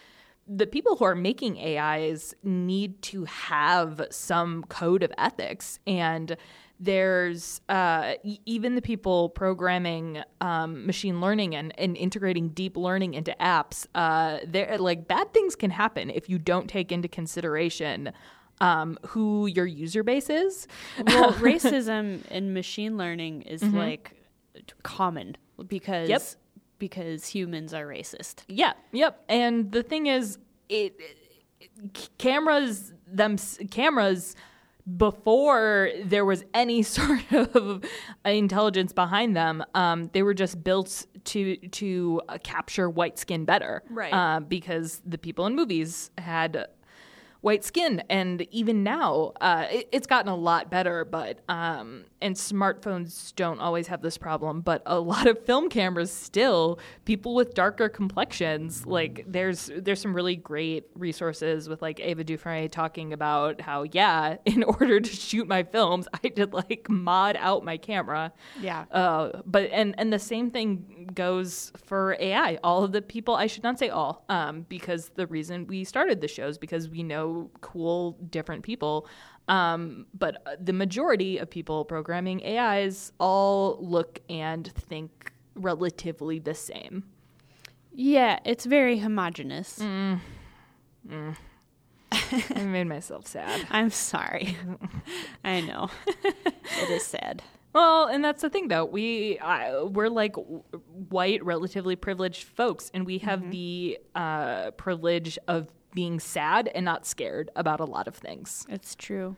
the 0.52 0.66
people 0.66 0.96
who 0.96 1.04
are 1.04 1.14
making 1.14 1.58
AIs 1.58 2.34
need 2.42 3.00
to 3.02 3.24
have 3.24 4.02
some 4.10 4.64
code 4.64 5.04
of 5.04 5.12
ethics. 5.16 5.78
And 5.86 6.36
there's 6.80 7.60
uh, 7.68 8.14
even 8.46 8.74
the 8.74 8.82
people 8.82 9.28
programming 9.28 10.22
um, 10.40 10.84
machine 10.86 11.20
learning 11.20 11.54
and, 11.54 11.72
and 11.78 11.96
integrating 11.96 12.48
deep 12.48 12.76
learning 12.76 13.14
into 13.14 13.36
apps 13.38 13.86
uh, 13.94 14.38
there 14.46 14.76
like 14.78 15.06
bad 15.06 15.32
things 15.32 15.54
can 15.54 15.70
happen 15.70 16.10
if 16.10 16.28
you 16.28 16.38
don't 16.38 16.68
take 16.68 16.90
into 16.90 17.06
consideration 17.06 18.10
um, 18.62 18.98
who 19.08 19.46
your 19.46 19.66
user 19.66 20.02
base 20.02 20.30
is. 20.30 20.66
Well, 21.06 21.32
racism 21.34 22.26
in 22.28 22.54
machine 22.54 22.96
learning 22.96 23.42
is 23.42 23.62
like 23.62 24.16
common 24.82 25.36
because 25.68 26.08
Yep. 26.08 26.22
Because 26.80 27.26
humans 27.28 27.72
are 27.72 27.86
racist. 27.86 28.42
Yeah, 28.48 28.72
yep. 28.90 29.22
And 29.28 29.70
the 29.70 29.84
thing 29.84 30.06
is, 30.06 30.38
it, 30.68 30.96
it- 30.98 31.16
cameras 32.18 32.92
them 33.06 33.36
cameras 33.70 34.36
before 34.96 35.90
there 36.04 36.24
was 36.24 36.44
any 36.52 36.82
sort 36.96 37.20
of 37.32 37.84
intelligence 38.24 38.92
behind 38.92 39.36
them, 39.36 39.64
um, 39.74 40.10
they 40.12 40.22
were 40.22 40.34
just 40.34 40.62
built 40.62 41.06
to 41.24 41.56
to 41.56 42.20
uh, 42.28 42.38
capture 42.42 42.88
white 42.90 43.18
skin 43.18 43.44
better, 43.44 43.82
Right. 43.88 44.12
Uh, 44.12 44.40
because 44.40 45.00
the 45.06 45.18
people 45.18 45.46
in 45.46 45.54
movies 45.54 46.10
had 46.18 46.66
white 47.40 47.64
skin. 47.64 48.02
And 48.10 48.46
even 48.50 48.82
now, 48.82 49.32
uh, 49.40 49.66
it, 49.70 49.88
it's 49.92 50.06
gotten 50.06 50.30
a 50.30 50.36
lot 50.36 50.70
better, 50.70 51.04
but, 51.04 51.40
um, 51.48 52.04
and 52.20 52.34
smartphones 52.34 53.34
don't 53.34 53.60
always 53.60 53.86
have 53.86 54.02
this 54.02 54.18
problem, 54.18 54.60
but 54.60 54.82
a 54.84 55.00
lot 55.00 55.26
of 55.26 55.44
film 55.44 55.70
cameras 55.70 56.12
still, 56.12 56.78
people 57.04 57.34
with 57.34 57.54
darker 57.54 57.88
complexions, 57.88 58.86
like 58.86 59.24
there's, 59.26 59.70
there's 59.74 60.00
some 60.00 60.14
really 60.14 60.36
great 60.36 60.84
resources 60.94 61.68
with 61.68 61.80
like 61.80 61.98
Ava 62.00 62.24
DuVernay 62.24 62.68
talking 62.68 63.12
about 63.12 63.60
how, 63.60 63.84
yeah, 63.84 64.36
in 64.44 64.62
order 64.62 65.00
to 65.00 65.10
shoot 65.10 65.48
my 65.48 65.62
films, 65.62 66.08
I 66.22 66.28
did 66.28 66.52
like 66.52 66.88
mod 66.88 67.36
out 67.38 67.64
my 67.64 67.76
camera. 67.76 68.32
Yeah. 68.60 68.84
Uh, 68.90 69.40
but 69.46 69.70
and 69.72 69.94
and 69.98 70.12
the 70.12 70.18
same 70.18 70.50
thing 70.50 71.10
goes 71.14 71.72
for 71.84 72.16
AI. 72.20 72.58
All 72.62 72.84
of 72.84 72.92
the 72.92 73.02
people, 73.02 73.34
I 73.34 73.46
should 73.46 73.62
not 73.62 73.78
say 73.78 73.88
all, 73.88 74.24
um, 74.28 74.66
because 74.68 75.10
the 75.14 75.26
reason 75.26 75.66
we 75.66 75.84
started 75.84 76.20
the 76.20 76.28
shows 76.28 76.58
because 76.58 76.88
we 76.88 77.02
know 77.02 77.29
cool 77.60 78.12
different 78.30 78.62
people. 78.62 79.06
Um, 79.48 80.06
but 80.16 80.42
uh, 80.46 80.56
the 80.60 80.72
majority 80.72 81.38
of 81.38 81.50
people 81.50 81.84
programming 81.84 82.44
AIs 82.46 83.12
all 83.18 83.78
look 83.80 84.20
and 84.28 84.70
think 84.72 85.32
relatively 85.56 86.38
the 86.38 86.54
same. 86.54 87.04
Yeah, 87.92 88.38
it's 88.44 88.64
very 88.64 88.98
homogenous. 88.98 89.80
I 92.12 92.64
made 92.64 92.84
myself 92.86 93.26
sad. 93.26 93.66
I'm 93.70 93.90
sorry. 93.90 94.56
I 95.44 95.60
know. 95.60 95.90
it 96.24 96.90
is 96.90 97.04
sad. 97.04 97.42
Well, 97.72 98.06
and 98.06 98.24
that's 98.24 98.42
the 98.42 98.50
thing, 98.50 98.68
though. 98.68 98.84
We 98.84 99.38
uh, 99.38 99.84
we're 99.86 100.08
like 100.08 100.34
w- 100.34 100.62
white, 101.08 101.44
relatively 101.44 101.94
privileged 101.94 102.44
folks, 102.44 102.90
and 102.92 103.06
we 103.06 103.18
have 103.18 103.50
the 103.52 103.98
uh, 104.14 104.72
privilege 104.72 105.38
of 105.46 105.68
being 105.92 106.20
sad 106.20 106.70
and 106.74 106.84
not 106.84 107.06
scared 107.06 107.50
about 107.56 107.80
a 107.80 107.84
lot 107.84 108.08
of 108.08 108.14
things. 108.14 108.66
It's 108.68 108.94
true. 108.94 109.36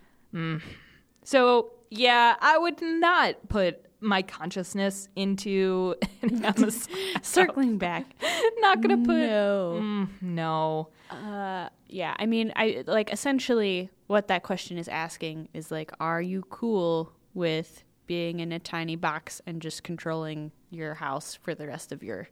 So, 1.25 1.73
yeah, 1.91 2.37
I 2.41 2.59
would 2.59 2.81
not 2.83 3.49
put 3.49 3.87
my 4.03 4.23
consciousness 4.23 5.09
into 5.15 5.95
Circling 7.23 7.79
back. 7.79 8.07
not 8.59 8.81
gonna 8.81 8.99
put 8.99 9.29
no. 9.29 9.79
Mm, 9.81 10.09
no. 10.21 10.88
Uh, 11.11 11.69
yeah, 11.88 12.15
I 12.19 12.27
mean, 12.27 12.53
I 12.57 12.85
like 12.87 13.12
essentially 13.12 13.91
what 14.09 14.29
that 14.29 14.43
question 14.43 14.79
is 14.79 14.88
asking 14.88 15.49
is 15.55 15.71
like, 15.71 15.93
are 16.01 16.21
you 16.21 16.43
cool 16.51 17.12
with 17.35 17.85
being 18.07 18.41
in 18.41 18.53
a 18.53 18.59
tiny 18.59 18.97
box 18.97 19.41
and 19.47 19.62
just 19.62 19.83
controlling 19.83 20.53
your 20.71 20.95
house 20.95 21.35
for 21.35 21.55
the 21.55 21.67
rest 21.67 21.93
of 21.93 22.03
your 22.03 22.29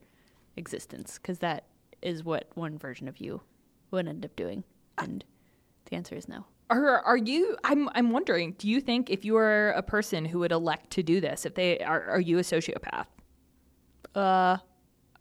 existence? 0.56 1.18
Because 1.20 1.38
that 1.38 1.64
is 2.02 2.24
what 2.24 2.48
one 2.54 2.78
version 2.78 3.06
of 3.06 3.18
you 3.18 3.40
would 3.90 4.08
end 4.08 4.24
up 4.24 4.34
doing, 4.36 4.64
and 4.98 5.24
the 5.86 5.96
answer 5.96 6.14
is 6.14 6.28
no. 6.28 6.44
Are 6.70 7.00
are 7.00 7.16
you? 7.16 7.56
I'm 7.64 7.88
I'm 7.94 8.10
wondering. 8.10 8.52
Do 8.58 8.68
you 8.68 8.80
think 8.80 9.10
if 9.10 9.24
you 9.24 9.32
were 9.34 9.70
a 9.70 9.82
person 9.82 10.24
who 10.24 10.38
would 10.40 10.52
elect 10.52 10.90
to 10.92 11.02
do 11.02 11.20
this, 11.20 11.44
if 11.44 11.54
they 11.54 11.78
are, 11.80 12.04
are 12.04 12.20
you 12.20 12.38
a 12.38 12.42
sociopath? 12.42 13.06
Uh, 14.14 14.56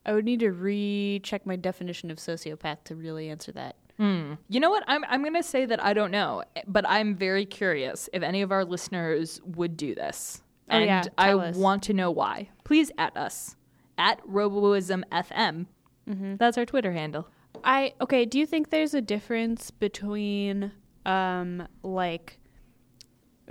I 0.05 0.13
would 0.13 0.25
need 0.25 0.39
to 0.41 0.51
recheck 0.51 1.45
my 1.45 1.55
definition 1.55 2.09
of 2.11 2.17
sociopath 2.17 2.83
to 2.85 2.95
really 2.95 3.29
answer 3.29 3.51
that. 3.53 3.75
You 4.01 4.37
know 4.61 4.69
what? 4.69 4.85
I'm 4.87 5.03
I'm 5.09 5.23
gonna 5.25 5.43
say 5.43 5.65
that 5.65 5.83
I 5.83 5.93
don't 5.93 6.11
know, 6.11 6.43
but 6.65 6.85
I'm 6.87 7.15
very 7.15 7.45
curious 7.45 8.07
if 8.13 8.23
any 8.23 8.41
of 8.41 8.49
our 8.49 8.63
listeners 8.63 9.41
would 9.43 9.75
do 9.75 9.93
this, 9.93 10.41
Oh, 10.69 10.75
and 10.77 10.85
yeah, 10.85 11.03
I 11.17 11.33
us. 11.33 11.57
want 11.57 11.83
to 11.83 11.93
know 11.93 12.09
why. 12.09 12.47
Please 12.63 12.91
at 12.97 13.17
us 13.17 13.57
at 13.97 14.25
Roboism 14.25 15.03
FM. 15.11 15.65
Mm-hmm. 16.09 16.35
That's 16.37 16.57
our 16.57 16.65
Twitter 16.65 16.93
handle. 16.93 17.27
I 17.63 17.93
okay. 18.01 18.25
Do 18.25 18.39
you 18.39 18.45
think 18.45 18.69
there's 18.69 18.93
a 18.93 19.01
difference 19.01 19.71
between 19.71 20.71
um 21.05 21.67
like 21.83 22.39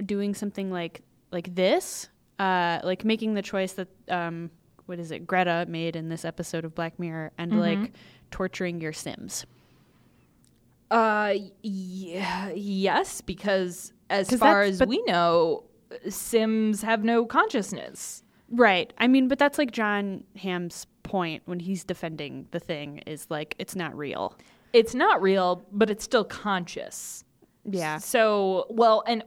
doing 0.04 0.34
something 0.34 0.70
like 0.70 1.02
like 1.30 1.54
this, 1.54 2.08
uh, 2.38 2.80
like 2.84 3.04
making 3.04 3.34
the 3.34 3.42
choice 3.42 3.72
that 3.74 3.88
um 4.08 4.50
what 4.86 4.98
is 4.98 5.10
it 5.10 5.26
Greta 5.26 5.66
made 5.68 5.96
in 5.96 6.08
this 6.08 6.24
episode 6.24 6.64
of 6.64 6.74
Black 6.74 6.98
Mirror, 6.98 7.32
and 7.38 7.52
Mm-hmm. 7.52 7.60
like 7.82 7.92
torturing 8.30 8.80
your 8.80 8.92
Sims? 8.92 9.44
Uh, 10.90 11.34
yeah, 11.62 12.50
yes, 12.54 13.20
because 13.20 13.92
as 14.08 14.30
far 14.34 14.62
as 14.62 14.80
we 14.86 15.02
know, 15.02 15.64
Sims 16.08 16.80
have 16.82 17.04
no 17.04 17.26
consciousness. 17.26 18.22
Right. 18.50 18.90
I 18.96 19.06
mean, 19.08 19.28
but 19.28 19.38
that's 19.38 19.58
like 19.58 19.70
John 19.72 20.24
Hamm's 20.36 20.86
point 21.08 21.42
when 21.46 21.60
he's 21.60 21.84
defending 21.84 22.46
the 22.50 22.60
thing 22.60 22.98
is 23.06 23.26
like 23.30 23.54
it's 23.58 23.74
not 23.74 23.96
real. 23.96 24.36
It's 24.72 24.94
not 24.94 25.22
real, 25.22 25.64
but 25.72 25.90
it's 25.90 26.04
still 26.04 26.24
conscious. 26.24 27.24
Yeah. 27.64 27.98
So, 27.98 28.66
well, 28.68 29.02
and 29.06 29.24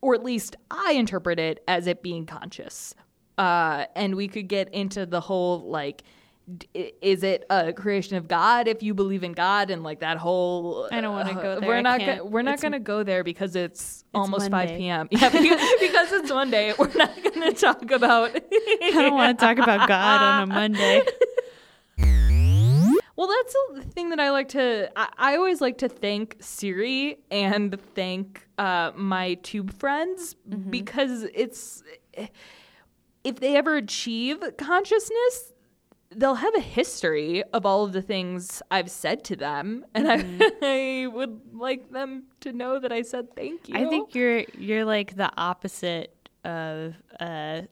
or 0.00 0.14
at 0.14 0.22
least 0.22 0.56
I 0.70 0.92
interpret 0.92 1.38
it 1.38 1.62
as 1.66 1.86
it 1.86 2.02
being 2.02 2.26
conscious. 2.26 2.94
Uh, 3.38 3.86
and 3.94 4.14
we 4.14 4.28
could 4.28 4.48
get 4.48 4.72
into 4.72 5.04
the 5.04 5.20
whole 5.20 5.68
like, 5.68 6.02
is 6.74 7.24
it 7.24 7.44
a 7.50 7.72
creation 7.72 8.16
of 8.16 8.28
God 8.28 8.68
if 8.68 8.82
you 8.82 8.94
believe 8.94 9.24
in 9.24 9.32
God 9.32 9.70
and 9.70 9.82
like 9.82 10.00
that 10.00 10.16
whole? 10.16 10.88
I 10.92 11.00
don't 11.00 11.12
wanna 11.12 11.34
go 11.34 11.40
uh, 11.40 11.60
there. 11.60 11.68
We're 11.68 11.82
not. 11.82 12.00
Gonna, 12.00 12.24
we're 12.24 12.42
not 12.42 12.60
going 12.60 12.72
to 12.72 12.78
go 12.78 13.02
there 13.02 13.24
because 13.24 13.56
it's, 13.56 14.04
almost 14.14 14.50
five 14.50 14.70
p.m. 14.70 15.08
Yeah, 15.10 15.28
because, 15.28 16.12
it's 16.12 16.30
Monday. 16.30 16.72
We're 16.78 16.92
not 16.94 17.22
going 17.22 17.40
to 17.40 17.52
talk 17.52 17.90
about. 17.90 18.30
I 18.52 18.90
don't 18.92 19.14
want 19.14 19.38
to 19.38 19.44
talk 19.44 19.58
about 19.58 19.88
God 19.88 20.22
on 20.22 20.42
a 20.42 20.46
Monday. 20.46 21.02
Well, 23.16 23.28
that's 23.28 23.56
the 23.74 23.90
thing 23.92 24.10
that 24.10 24.20
I 24.20 24.30
like 24.30 24.50
to. 24.50 24.90
I, 24.94 25.08
I 25.16 25.36
always 25.36 25.62
like 25.62 25.78
to 25.78 25.88
thank 25.88 26.36
Siri 26.40 27.18
and 27.30 27.80
thank 27.94 28.46
uh, 28.58 28.92
my 28.94 29.34
tube 29.34 29.72
friends 29.72 30.34
because 30.68 31.22
it's 31.34 31.82
if 33.24 33.40
they 33.40 33.56
ever 33.56 33.76
achieve 33.76 34.44
consciousness, 34.58 35.52
they'll 36.16 36.34
have 36.34 36.54
a 36.56 36.60
history 36.60 37.44
of 37.52 37.66
all 37.66 37.84
of 37.84 37.92
the 37.92 38.02
things 38.02 38.62
I've 38.70 38.90
said 38.90 39.22
to 39.24 39.36
them, 39.36 39.84
and 39.94 40.08
I, 40.10 40.50
I 40.62 41.06
would 41.06 41.40
like 41.52 41.90
them 41.90 42.24
to 42.40 42.52
know 42.52 42.78
that 42.78 42.90
I 42.90 43.02
said 43.02 43.36
thank 43.36 43.68
you. 43.68 43.76
I 43.76 43.88
think 43.88 44.14
you're 44.14 44.44
you're 44.58 44.84
like 44.84 45.16
the 45.16 45.30
opposite 45.36 46.28
of 46.44 46.94
a 47.20 47.68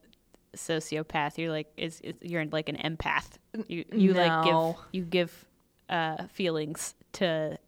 sociopath. 0.57 1.38
You're 1.38 1.50
like 1.50 1.72
is, 1.76 2.00
is 2.02 2.14
you're 2.20 2.44
like 2.46 2.68
an 2.68 2.76
empath. 2.76 3.30
You 3.66 3.85
you 3.92 4.12
like 4.12 4.44
give 4.44 4.76
you 4.92 5.04
give 5.04 5.46
uh, 5.88 6.26
feelings 6.28 6.94
to 7.12 7.59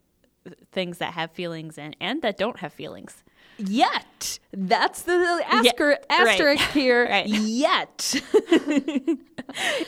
things 0.72 0.98
that 0.98 1.14
have 1.14 1.30
feelings 1.32 1.78
and 1.78 1.96
and 2.00 2.22
that 2.22 2.36
don't 2.36 2.58
have 2.58 2.72
feelings. 2.72 3.24
Yet. 3.58 4.38
That's 4.52 5.02
the 5.02 5.12
Yeah, 5.12 5.46
asker, 5.68 5.88
right. 5.88 6.04
asterisk 6.10 6.70
here. 6.70 7.06
Right. 7.10 7.26
Yet. 7.26 8.22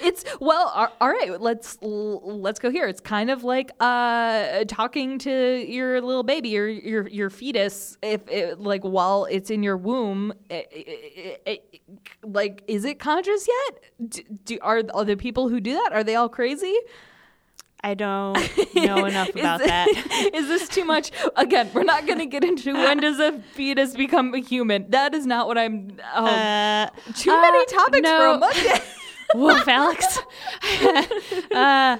it's 0.03 0.25
well, 0.41 0.93
all 1.01 1.09
right. 1.09 1.41
Let's 1.41 1.79
let's 1.83 2.59
go 2.59 2.71
here. 2.71 2.87
It's 2.87 3.01
kind 3.01 3.31
of 3.31 3.45
like 3.45 3.71
uh, 3.81 4.65
talking 4.69 5.19
to 5.21 5.65
your 5.67 6.01
little 6.01 6.23
baby 6.23 6.57
or 6.59 6.67
your 6.67 7.09
your 7.09 7.31
fetus. 7.31 7.97
If 8.03 8.29
it, 8.29 8.61
like 8.61 8.83
while 8.83 9.25
it's 9.27 9.51
in 9.51 9.63
your 9.63 9.77
womb, 9.77 10.33
it, 10.51 10.69
it- 11.47 11.81
like 12.23 12.63
is 12.67 12.85
it 12.85 12.99
conscious 12.99 13.49
yet? 13.49 14.11
Do, 14.11 14.23
do 14.45 14.59
are 14.63 14.83
are 14.95 15.05
the 15.05 15.17
people 15.17 15.49
who 15.49 15.61
do 15.61 15.73
that? 15.75 15.91
Are 15.93 16.05
they 16.05 16.15
all 16.15 16.29
crazy? 16.29 16.75
I 17.83 17.95
don't 17.95 18.35
know 18.75 19.07
enough 19.07 19.29
about 19.31 19.61
that. 19.61 19.89
Is 20.35 20.49
this 20.49 20.69
too 20.69 20.85
much? 20.85 21.11
Again, 21.37 21.71
we're 21.73 21.85
not 21.85 22.07
going 22.07 22.19
to 22.19 22.27
get 22.27 22.43
into 22.45 22.73
when 22.75 22.99
does 22.99 23.21
a 23.21 23.41
fetus 23.55 23.95
become 23.95 24.35
a 24.35 24.39
human. 24.41 24.91
That 24.91 25.15
is 25.15 25.27
not 25.27 25.47
what 25.47 25.57
I'm. 25.59 25.97
Oh, 26.15 26.27
Uh, 26.27 26.89
too 27.15 27.31
many 27.41 27.59
uh, 27.61 27.65
topics 27.67 28.09
for 28.09 28.27
a 28.27 28.39
Monday. 28.39 28.81
Woof, 29.35 29.69
Alex. 29.69 30.19
uh, 31.55 31.99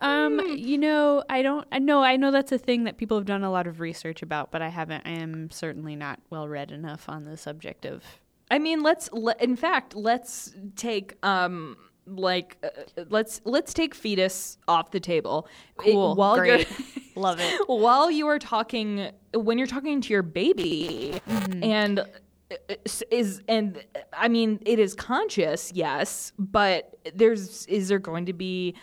um, 0.00 0.40
you 0.56 0.78
know, 0.78 1.22
I 1.28 1.42
don't. 1.42 1.66
I 1.70 1.78
know. 1.78 2.02
I 2.02 2.16
know 2.16 2.30
that's 2.30 2.52
a 2.52 2.58
thing 2.58 2.84
that 2.84 2.96
people 2.96 3.16
have 3.18 3.26
done 3.26 3.44
a 3.44 3.50
lot 3.50 3.66
of 3.66 3.80
research 3.80 4.22
about, 4.22 4.50
but 4.50 4.62
I 4.62 4.68
haven't. 4.68 5.06
I 5.06 5.10
am 5.10 5.50
certainly 5.50 5.94
not 5.94 6.20
well 6.30 6.48
read 6.48 6.70
enough 6.72 7.08
on 7.08 7.24
the 7.24 7.36
subject 7.36 7.84
of. 7.84 8.02
I 8.50 8.58
mean, 8.58 8.82
let's. 8.82 9.12
Le- 9.12 9.36
in 9.40 9.56
fact, 9.56 9.94
let's 9.94 10.54
take 10.76 11.14
um 11.22 11.76
like 12.06 12.56
uh, 12.62 12.68
let's 13.10 13.40
let's 13.44 13.72
take 13.74 13.94
fetus 13.94 14.58
off 14.68 14.90
the 14.90 15.00
table. 15.00 15.46
It- 15.84 15.92
Cool. 15.92 16.14
while 16.14 16.36
Great. 16.36 16.68
you're 16.68 16.78
Love 17.16 17.40
it. 17.40 17.60
while 17.68 18.10
you 18.10 18.26
are 18.28 18.38
talking 18.38 19.10
when 19.34 19.58
you're 19.58 19.66
talking 19.66 20.00
to 20.00 20.12
your 20.12 20.22
baby 20.22 21.20
Mm-hmm. 21.28 21.64
and 21.64 21.98
uh, 22.00 22.04
is 23.10 23.42
and 23.48 23.84
I 24.12 24.28
mean 24.28 24.58
it 24.66 24.78
is 24.78 24.94
conscious, 24.94 25.70
yes, 25.74 26.32
but 26.38 26.96
there's 27.14 27.66
is 27.66 27.88
there 27.88 27.98
going 28.00 28.26
to 28.26 28.32
be 28.32 28.74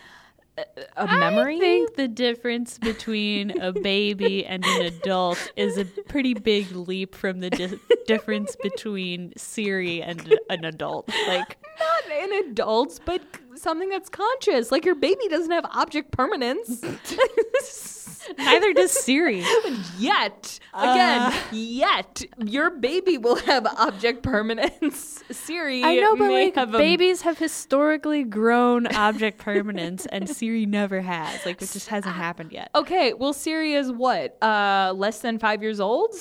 a, 0.96 1.08
memory? 1.08 1.58
I 1.58 1.60
think 1.60 1.96
the 1.96 2.08
difference 2.08 2.78
between 2.78 3.60
a 3.62 3.72
baby 3.72 4.46
and 4.48 4.66
an 4.66 4.82
adult 4.84 5.52
is 5.56 5.78
a 5.78 5.86
pretty 5.86 6.34
big 6.34 6.72
leap 6.72 7.16
from 7.16 7.40
the 7.40 7.50
di- 7.50 7.80
difference 8.06 8.56
between 8.56 9.34
Siri 9.38 10.02
and 10.02 10.34
an 10.50 10.66
adult. 10.66 11.10
Like, 11.28 11.58
not 11.80 12.18
in 12.24 12.50
adults, 12.50 13.00
but 13.04 13.22
something 13.56 13.90
that's 13.90 14.10
conscious. 14.10 14.72
Like 14.72 14.86
your 14.86 14.96
baby 14.96 15.28
doesn't 15.30 15.52
have 15.52 15.66
object 15.66 16.12
permanence. 16.12 16.82
Neither 18.38 18.74
does 18.74 18.92
Siri. 18.92 19.44
Yet, 19.98 20.60
again, 20.74 21.34
yet 21.52 22.24
your 22.46 22.70
baby 22.70 23.18
will 23.18 23.36
have 23.38 23.66
object 23.78 24.24
permanence. 24.24 25.24
Siri, 25.32 25.84
I 25.84 25.96
know, 25.96 26.16
but 26.16 26.32
like 26.32 26.56
have 26.56 26.74
a- 26.74 26.78
babies 26.78 27.22
have 27.24 27.38
historically 27.38 28.24
grown 28.24 28.88
object 28.88 29.40
permanence, 29.40 30.06
and 30.06 30.30
Siri 30.30 30.66
never 30.66 31.02
has. 31.02 31.46
Like 31.46 31.62
it 31.62 31.70
just 31.72 31.90
hasn't 31.90 32.16
happened 32.16 32.52
yet. 32.52 32.70
Okay, 32.76 33.14
well, 33.14 33.34
Siri 33.34 33.74
is 33.74 33.92
what? 33.92 34.42
Uh, 34.42 34.94
less 34.96 35.20
than 35.20 35.40
five 35.40 35.62
years 35.62 35.80
old. 35.80 36.14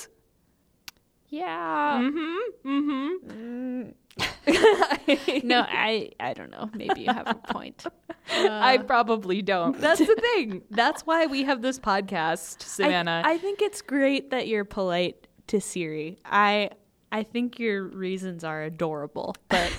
Yeah. 1.29 2.01
Mm-hmm. 2.01 2.69
Mm-hmm. 2.69 3.89
No, 5.43 5.65
I 5.67 6.11
I 6.19 6.33
don't 6.33 6.49
know. 6.49 6.69
Maybe 6.73 7.01
you 7.01 7.07
have 7.13 7.27
a 7.27 7.35
point. 7.35 7.85
I 8.29 8.77
probably 8.79 9.41
don't. 9.41 9.79
That's 9.79 9.99
the 9.99 10.15
thing. 10.35 10.63
That's 10.69 11.05
why 11.05 11.25
we 11.27 11.43
have 11.43 11.61
this 11.61 11.79
podcast, 11.79 12.57
I, 12.59 12.63
Savannah. 12.63 13.21
I 13.23 13.37
think 13.37 13.61
it's 13.61 13.81
great 13.81 14.31
that 14.31 14.47
you're 14.47 14.65
polite 14.65 15.27
to 15.47 15.61
Siri. 15.61 16.19
I 16.25 16.71
I 17.11 17.23
think 17.23 17.59
your 17.59 17.83
reasons 17.83 18.43
are 18.43 18.63
adorable, 18.63 19.35
but 19.47 19.71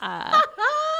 uh, 0.00 0.40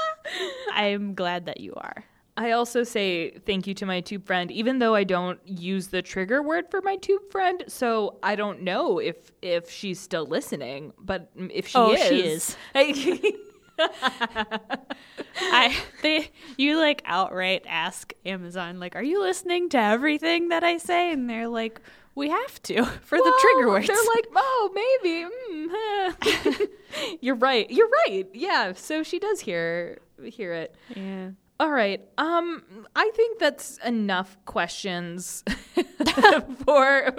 I'm 0.72 1.14
glad 1.14 1.46
that 1.46 1.60
you 1.60 1.74
are. 1.76 2.04
I 2.38 2.50
also 2.50 2.82
say 2.82 3.30
thank 3.30 3.66
you 3.66 3.72
to 3.74 3.86
my 3.86 4.00
tube 4.00 4.26
friend, 4.26 4.50
even 4.50 4.78
though 4.78 4.94
I 4.94 5.04
don't 5.04 5.40
use 5.46 5.88
the 5.88 6.02
trigger 6.02 6.42
word 6.42 6.70
for 6.70 6.82
my 6.82 6.96
tube 6.96 7.30
friend. 7.30 7.64
So 7.68 8.18
I 8.22 8.36
don't 8.36 8.62
know 8.62 8.98
if 8.98 9.32
if 9.40 9.70
she's 9.70 9.98
still 9.98 10.26
listening. 10.26 10.92
But 10.98 11.30
if 11.36 11.66
she 11.66 11.78
Oh, 11.78 11.92
is, 11.92 12.08
she 12.08 12.20
is. 12.22 12.56
I 15.38 15.76
they 16.02 16.30
you 16.56 16.78
like 16.78 17.02
outright 17.04 17.64
ask 17.66 18.12
Amazon 18.24 18.80
like, 18.80 18.96
"Are 18.96 19.02
you 19.02 19.20
listening 19.22 19.68
to 19.70 19.78
everything 19.78 20.48
that 20.48 20.64
I 20.64 20.78
say?" 20.78 21.12
And 21.12 21.28
they're 21.28 21.48
like, 21.48 21.80
"We 22.14 22.30
have 22.30 22.62
to 22.64 22.84
for 23.02 23.18
the 23.18 23.38
trigger 23.40 23.68
words." 23.70 23.86
They're 23.86 23.96
like, 24.14 24.26
oh, 24.34 24.70
maybe. 24.74 25.26
mm, 25.52 26.60
eh." 26.62 26.66
You're 27.20 27.34
right. 27.36 27.70
You're 27.70 27.90
right. 28.06 28.24
Yeah. 28.32 28.72
So 28.74 29.02
she 29.02 29.18
does 29.18 29.40
hear 29.40 29.98
hear 30.24 30.52
it. 30.52 30.74
yeah. 30.94 31.30
All 31.58 31.70
right. 31.70 32.06
Um, 32.18 32.62
I 32.94 33.10
think 33.14 33.38
that's 33.38 33.78
enough 33.78 34.36
questions 34.44 35.42
for. 36.64 37.10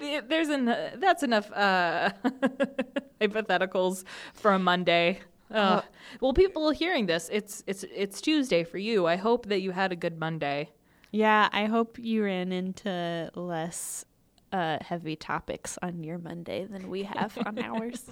there's 0.28 0.48
an 0.48 0.64
that's 0.96 1.22
enough 1.22 1.52
uh, 1.52 2.10
hypotheticals 3.20 4.02
for 4.32 4.52
a 4.52 4.58
Monday. 4.58 5.20
Uh, 5.52 5.82
well, 6.20 6.32
people 6.32 6.70
hearing 6.70 7.06
this, 7.06 7.28
it's 7.32 7.62
it's 7.68 7.84
it's 7.94 8.20
Tuesday 8.20 8.64
for 8.64 8.78
you. 8.78 9.06
I 9.06 9.14
hope 9.14 9.46
that 9.46 9.60
you 9.60 9.70
had 9.70 9.92
a 9.92 9.96
good 9.96 10.18
Monday. 10.18 10.70
Yeah, 11.12 11.48
I 11.52 11.66
hope 11.66 11.96
you 11.96 12.24
ran 12.24 12.50
into 12.50 13.30
less 13.36 14.04
uh, 14.52 14.78
heavy 14.80 15.14
topics 15.14 15.78
on 15.80 16.02
your 16.02 16.18
Monday 16.18 16.64
than 16.64 16.90
we 16.90 17.04
have 17.04 17.38
on 17.46 17.60
ours. 17.60 18.02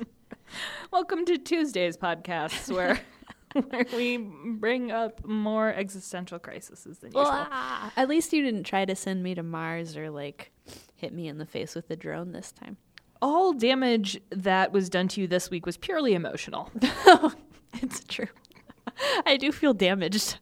Welcome 0.93 1.25
to 1.25 1.37
Tuesday's 1.37 1.97
podcast, 1.97 2.73
where 2.73 3.01
where 3.69 3.87
we 3.95 4.17
bring 4.17 4.91
up 4.91 5.25
more 5.27 5.73
existential 5.73 6.39
crises 6.39 6.85
than 6.99 7.11
usual. 7.11 7.25
ah, 7.27 7.93
at 7.97 8.09
least 8.09 8.33
you 8.33 8.43
didn't 8.43 8.65
try 8.65 8.85
to 8.85 8.95
send 8.95 9.23
me 9.23 9.35
to 9.35 9.43
Mars 9.43 9.97
or 9.97 10.11
like 10.11 10.53
hit 10.95 11.13
me 11.13 11.29
in 11.29 11.39
the 11.39 11.47
face 11.47 11.75
with 11.75 11.91
a 11.91 11.97
drone 11.97 12.33
this 12.33 12.53
time. 12.53 12.77
All 13.21 13.53
damage 13.53 14.21
that 14.31 14.73
was 14.73 14.89
done 14.89 15.09
to 15.09 15.21
you 15.21 15.27
this 15.27 15.51
week 15.51 15.65
was 15.67 15.77
purely 15.77 16.15
emotional. 16.15 16.71
it's 17.75 18.03
true. 18.05 18.29
I 19.27 19.37
do 19.37 19.53
feel 19.53 19.75
damaged. 19.75 20.39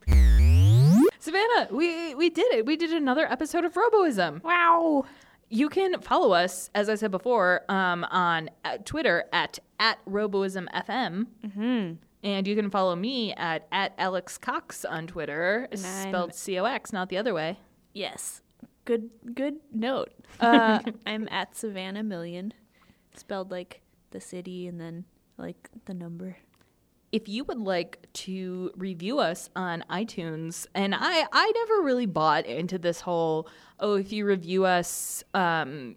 Savannah, 1.19 1.69
we 1.71 2.15
we 2.15 2.31
did 2.31 2.53
it. 2.55 2.65
We 2.67 2.77
did 2.77 2.93
another 2.93 3.31
episode 3.31 3.65
of 3.65 3.75
Roboism. 3.75 4.43
Wow. 4.43 5.05
You 5.51 5.69
can 5.69 6.01
follow 6.01 6.33
us, 6.33 6.71
as 6.75 6.89
I 6.89 6.95
said 6.95 7.11
before, 7.11 7.63
um, 7.69 8.05
on 8.05 8.51
uh, 8.65 8.79
Twitter 8.85 9.25
at 9.33 9.59
at 9.79 9.99
RoboismFM. 10.07 11.27
Mm-hmm. 11.45 11.93
And 12.23 12.47
you 12.47 12.55
can 12.55 12.71
follow 12.71 12.95
me 12.97 13.33
at 13.35 13.67
at 13.73 13.95
Alex 13.99 14.37
Cox 14.39 14.85
on 14.85 15.07
Twitter, 15.07 15.69
And 15.71 15.81
spelled 15.81 16.35
C 16.35 16.59
O 16.59 16.65
X, 16.65 16.93
not 16.93 17.09
the 17.09 17.17
other 17.17 17.33
way. 17.35 17.59
Yes. 17.95 18.43
Good 18.85 19.11
good 19.35 19.57
note. 19.73 20.13
Uh, 20.41 20.81
I'm 21.07 21.29
at 21.31 21.57
Savannah 21.57 22.03
Million. 22.05 22.55
Spelled 23.17 23.51
like 23.51 23.81
the 24.11 24.21
city 24.21 24.67
and 24.67 24.81
then 24.81 25.05
like 25.39 25.69
the 25.87 25.93
number. 25.95 26.37
if 27.13 27.29
you 27.29 27.43
would 27.45 27.59
like 27.59 28.07
to 28.13 28.71
review 28.77 29.19
us 29.19 29.51
on 29.57 29.85
iTunes, 29.91 30.67
and 30.75 30.95
I, 30.95 31.27
I 31.33 31.53
never 31.55 31.83
really 31.83 32.07
bought 32.07 32.47
into 32.47 32.79
this 32.79 33.01
whole, 33.01 33.49
oh, 33.81 33.95
if 33.95 34.13
you 34.13 34.25
review 34.25 34.65
us, 34.65 35.25
um, 35.35 35.97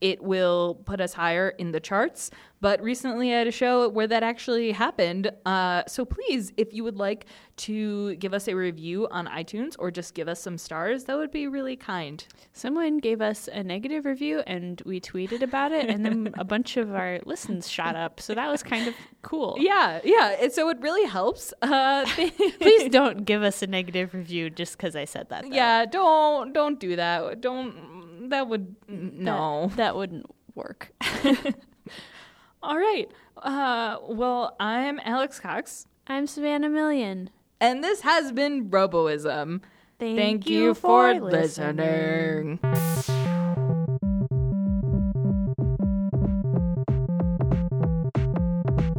it 0.00 0.22
will 0.22 0.76
put 0.84 1.00
us 1.00 1.12
higher 1.14 1.50
in 1.50 1.72
the 1.72 1.80
charts. 1.80 2.30
But 2.60 2.82
recently 2.82 3.34
I 3.34 3.38
had 3.38 3.46
a 3.46 3.52
show 3.52 3.88
where 3.88 4.06
that 4.06 4.22
actually 4.22 4.72
happened. 4.72 5.30
Uh, 5.44 5.82
so 5.86 6.04
please, 6.04 6.52
if 6.56 6.72
you 6.72 6.84
would 6.84 6.96
like 6.96 7.26
to 7.58 8.16
give 8.16 8.32
us 8.32 8.48
a 8.48 8.54
review 8.56 9.06
on 9.10 9.26
iTunes 9.26 9.76
or 9.78 9.90
just 9.90 10.14
give 10.14 10.26
us 10.26 10.40
some 10.40 10.56
stars, 10.56 11.04
that 11.04 11.16
would 11.18 11.30
be 11.30 11.46
really 11.46 11.76
kind. 11.76 12.24
Someone 12.54 12.98
gave 12.98 13.20
us 13.20 13.48
a 13.52 13.62
negative 13.62 14.06
review 14.06 14.42
and 14.46 14.80
we 14.86 15.00
tweeted 15.00 15.42
about 15.42 15.72
it 15.72 15.88
and 15.88 16.04
then 16.04 16.34
a 16.38 16.44
bunch 16.44 16.76
of 16.78 16.94
our 16.94 17.20
listens 17.26 17.68
shot 17.68 17.94
up. 17.94 18.20
So 18.20 18.34
that 18.34 18.50
was 18.50 18.62
kind 18.62 18.88
of 18.88 18.94
cool. 19.22 19.56
Yeah, 19.66 20.00
yeah. 20.04 20.36
And 20.40 20.52
so 20.52 20.68
it 20.68 20.78
really 20.80 21.06
helps. 21.08 21.52
Uh, 21.60 22.04
Please 22.60 22.90
don't 22.90 23.24
give 23.24 23.42
us 23.42 23.62
a 23.62 23.66
negative 23.66 24.14
review 24.14 24.48
just 24.50 24.76
because 24.76 24.94
I 24.94 25.04
said 25.04 25.28
that. 25.30 25.42
though. 25.42 25.54
Yeah, 25.54 25.84
don't 25.86 26.52
don't 26.52 26.78
do 26.78 26.96
that. 26.96 27.40
Don't 27.40 27.95
that 28.30 28.48
would 28.48 28.76
no. 28.88 29.66
That, 29.70 29.76
that 29.76 29.96
wouldn't 29.96 30.26
work. 30.54 30.92
All 32.62 32.76
right. 32.78 33.10
Uh 33.36 33.98
well, 34.08 34.56
I'm 34.60 35.00
Alex 35.04 35.38
Cox 35.40 35.86
I'm 36.06 36.26
Savannah 36.26 36.68
Million. 36.68 37.30
and 37.60 37.82
this 37.82 38.00
has 38.02 38.32
been 38.32 38.70
Roboism. 38.70 39.60
Thank, 39.98 40.18
Thank 40.18 40.48
you 40.48 40.74
for 40.74 41.14
listening. 41.14 42.58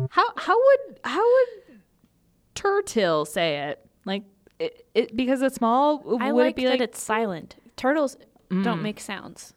How 0.10 0.26
how 0.36 0.58
would 0.58 1.00
how 1.04 1.22
would 1.24 1.80
Turtle 2.56 3.26
say 3.26 3.70
it? 3.70 3.86
Like 4.06 4.24
it, 4.60 4.88
it 4.96 5.16
because 5.16 5.42
it's 5.42 5.56
small, 5.58 6.18
I 6.20 6.32
would 6.32 6.42
like 6.42 6.52
it 6.52 6.56
be 6.56 6.64
that 6.64 6.72
like 6.72 6.82
it's 6.82 7.02
silent. 7.02 7.56
Turtles 7.76 8.18
don't 8.50 8.80
mm. 8.80 8.84
make 8.84 9.00
sounds. 9.00 9.54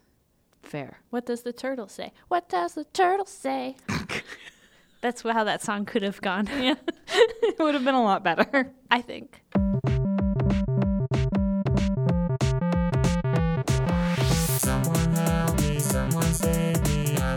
fair? 0.62 0.98
What 1.10 1.26
does 1.26 1.42
the 1.42 1.52
turtle 1.52 1.88
say? 1.88 2.12
What 2.28 2.48
does 2.48 2.74
the 2.74 2.84
turtle 2.84 3.26
say? 3.26 3.76
That's 5.00 5.22
how 5.22 5.44
that 5.44 5.62
song 5.62 5.86
could 5.86 6.02
have 6.02 6.20
gone. 6.20 6.48
Yeah. 6.60 6.74
it 7.08 7.58
would 7.58 7.74
have 7.74 7.84
been 7.84 7.94
a 7.94 8.02
lot 8.02 8.22
better. 8.22 8.72
I 8.90 9.00
think. 9.00 9.42
Someone 14.58 15.14
help 15.14 15.60
me, 15.60 15.78
someone 15.78 16.34
save 16.34 16.86
me. 16.88 17.16
I 17.16 17.36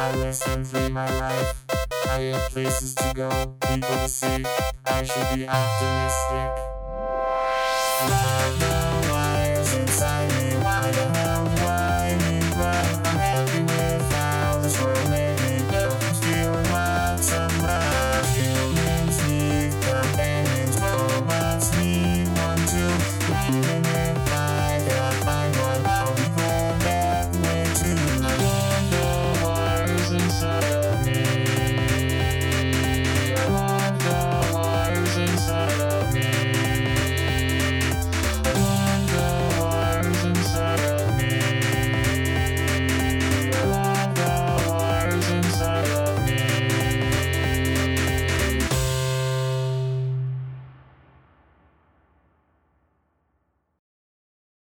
I 0.00 0.14
listen 0.14 0.60
enjoy 0.60 0.90
my 0.90 1.10
life. 1.18 1.64
I 2.08 2.20
have 2.30 2.52
places 2.52 2.94
to 2.94 3.12
go, 3.16 3.56
people 3.62 3.88
to 3.88 4.08
see. 4.08 4.44
I 4.86 5.02
should 5.02 5.36
be 5.36 5.48
optimistic. 5.48 6.68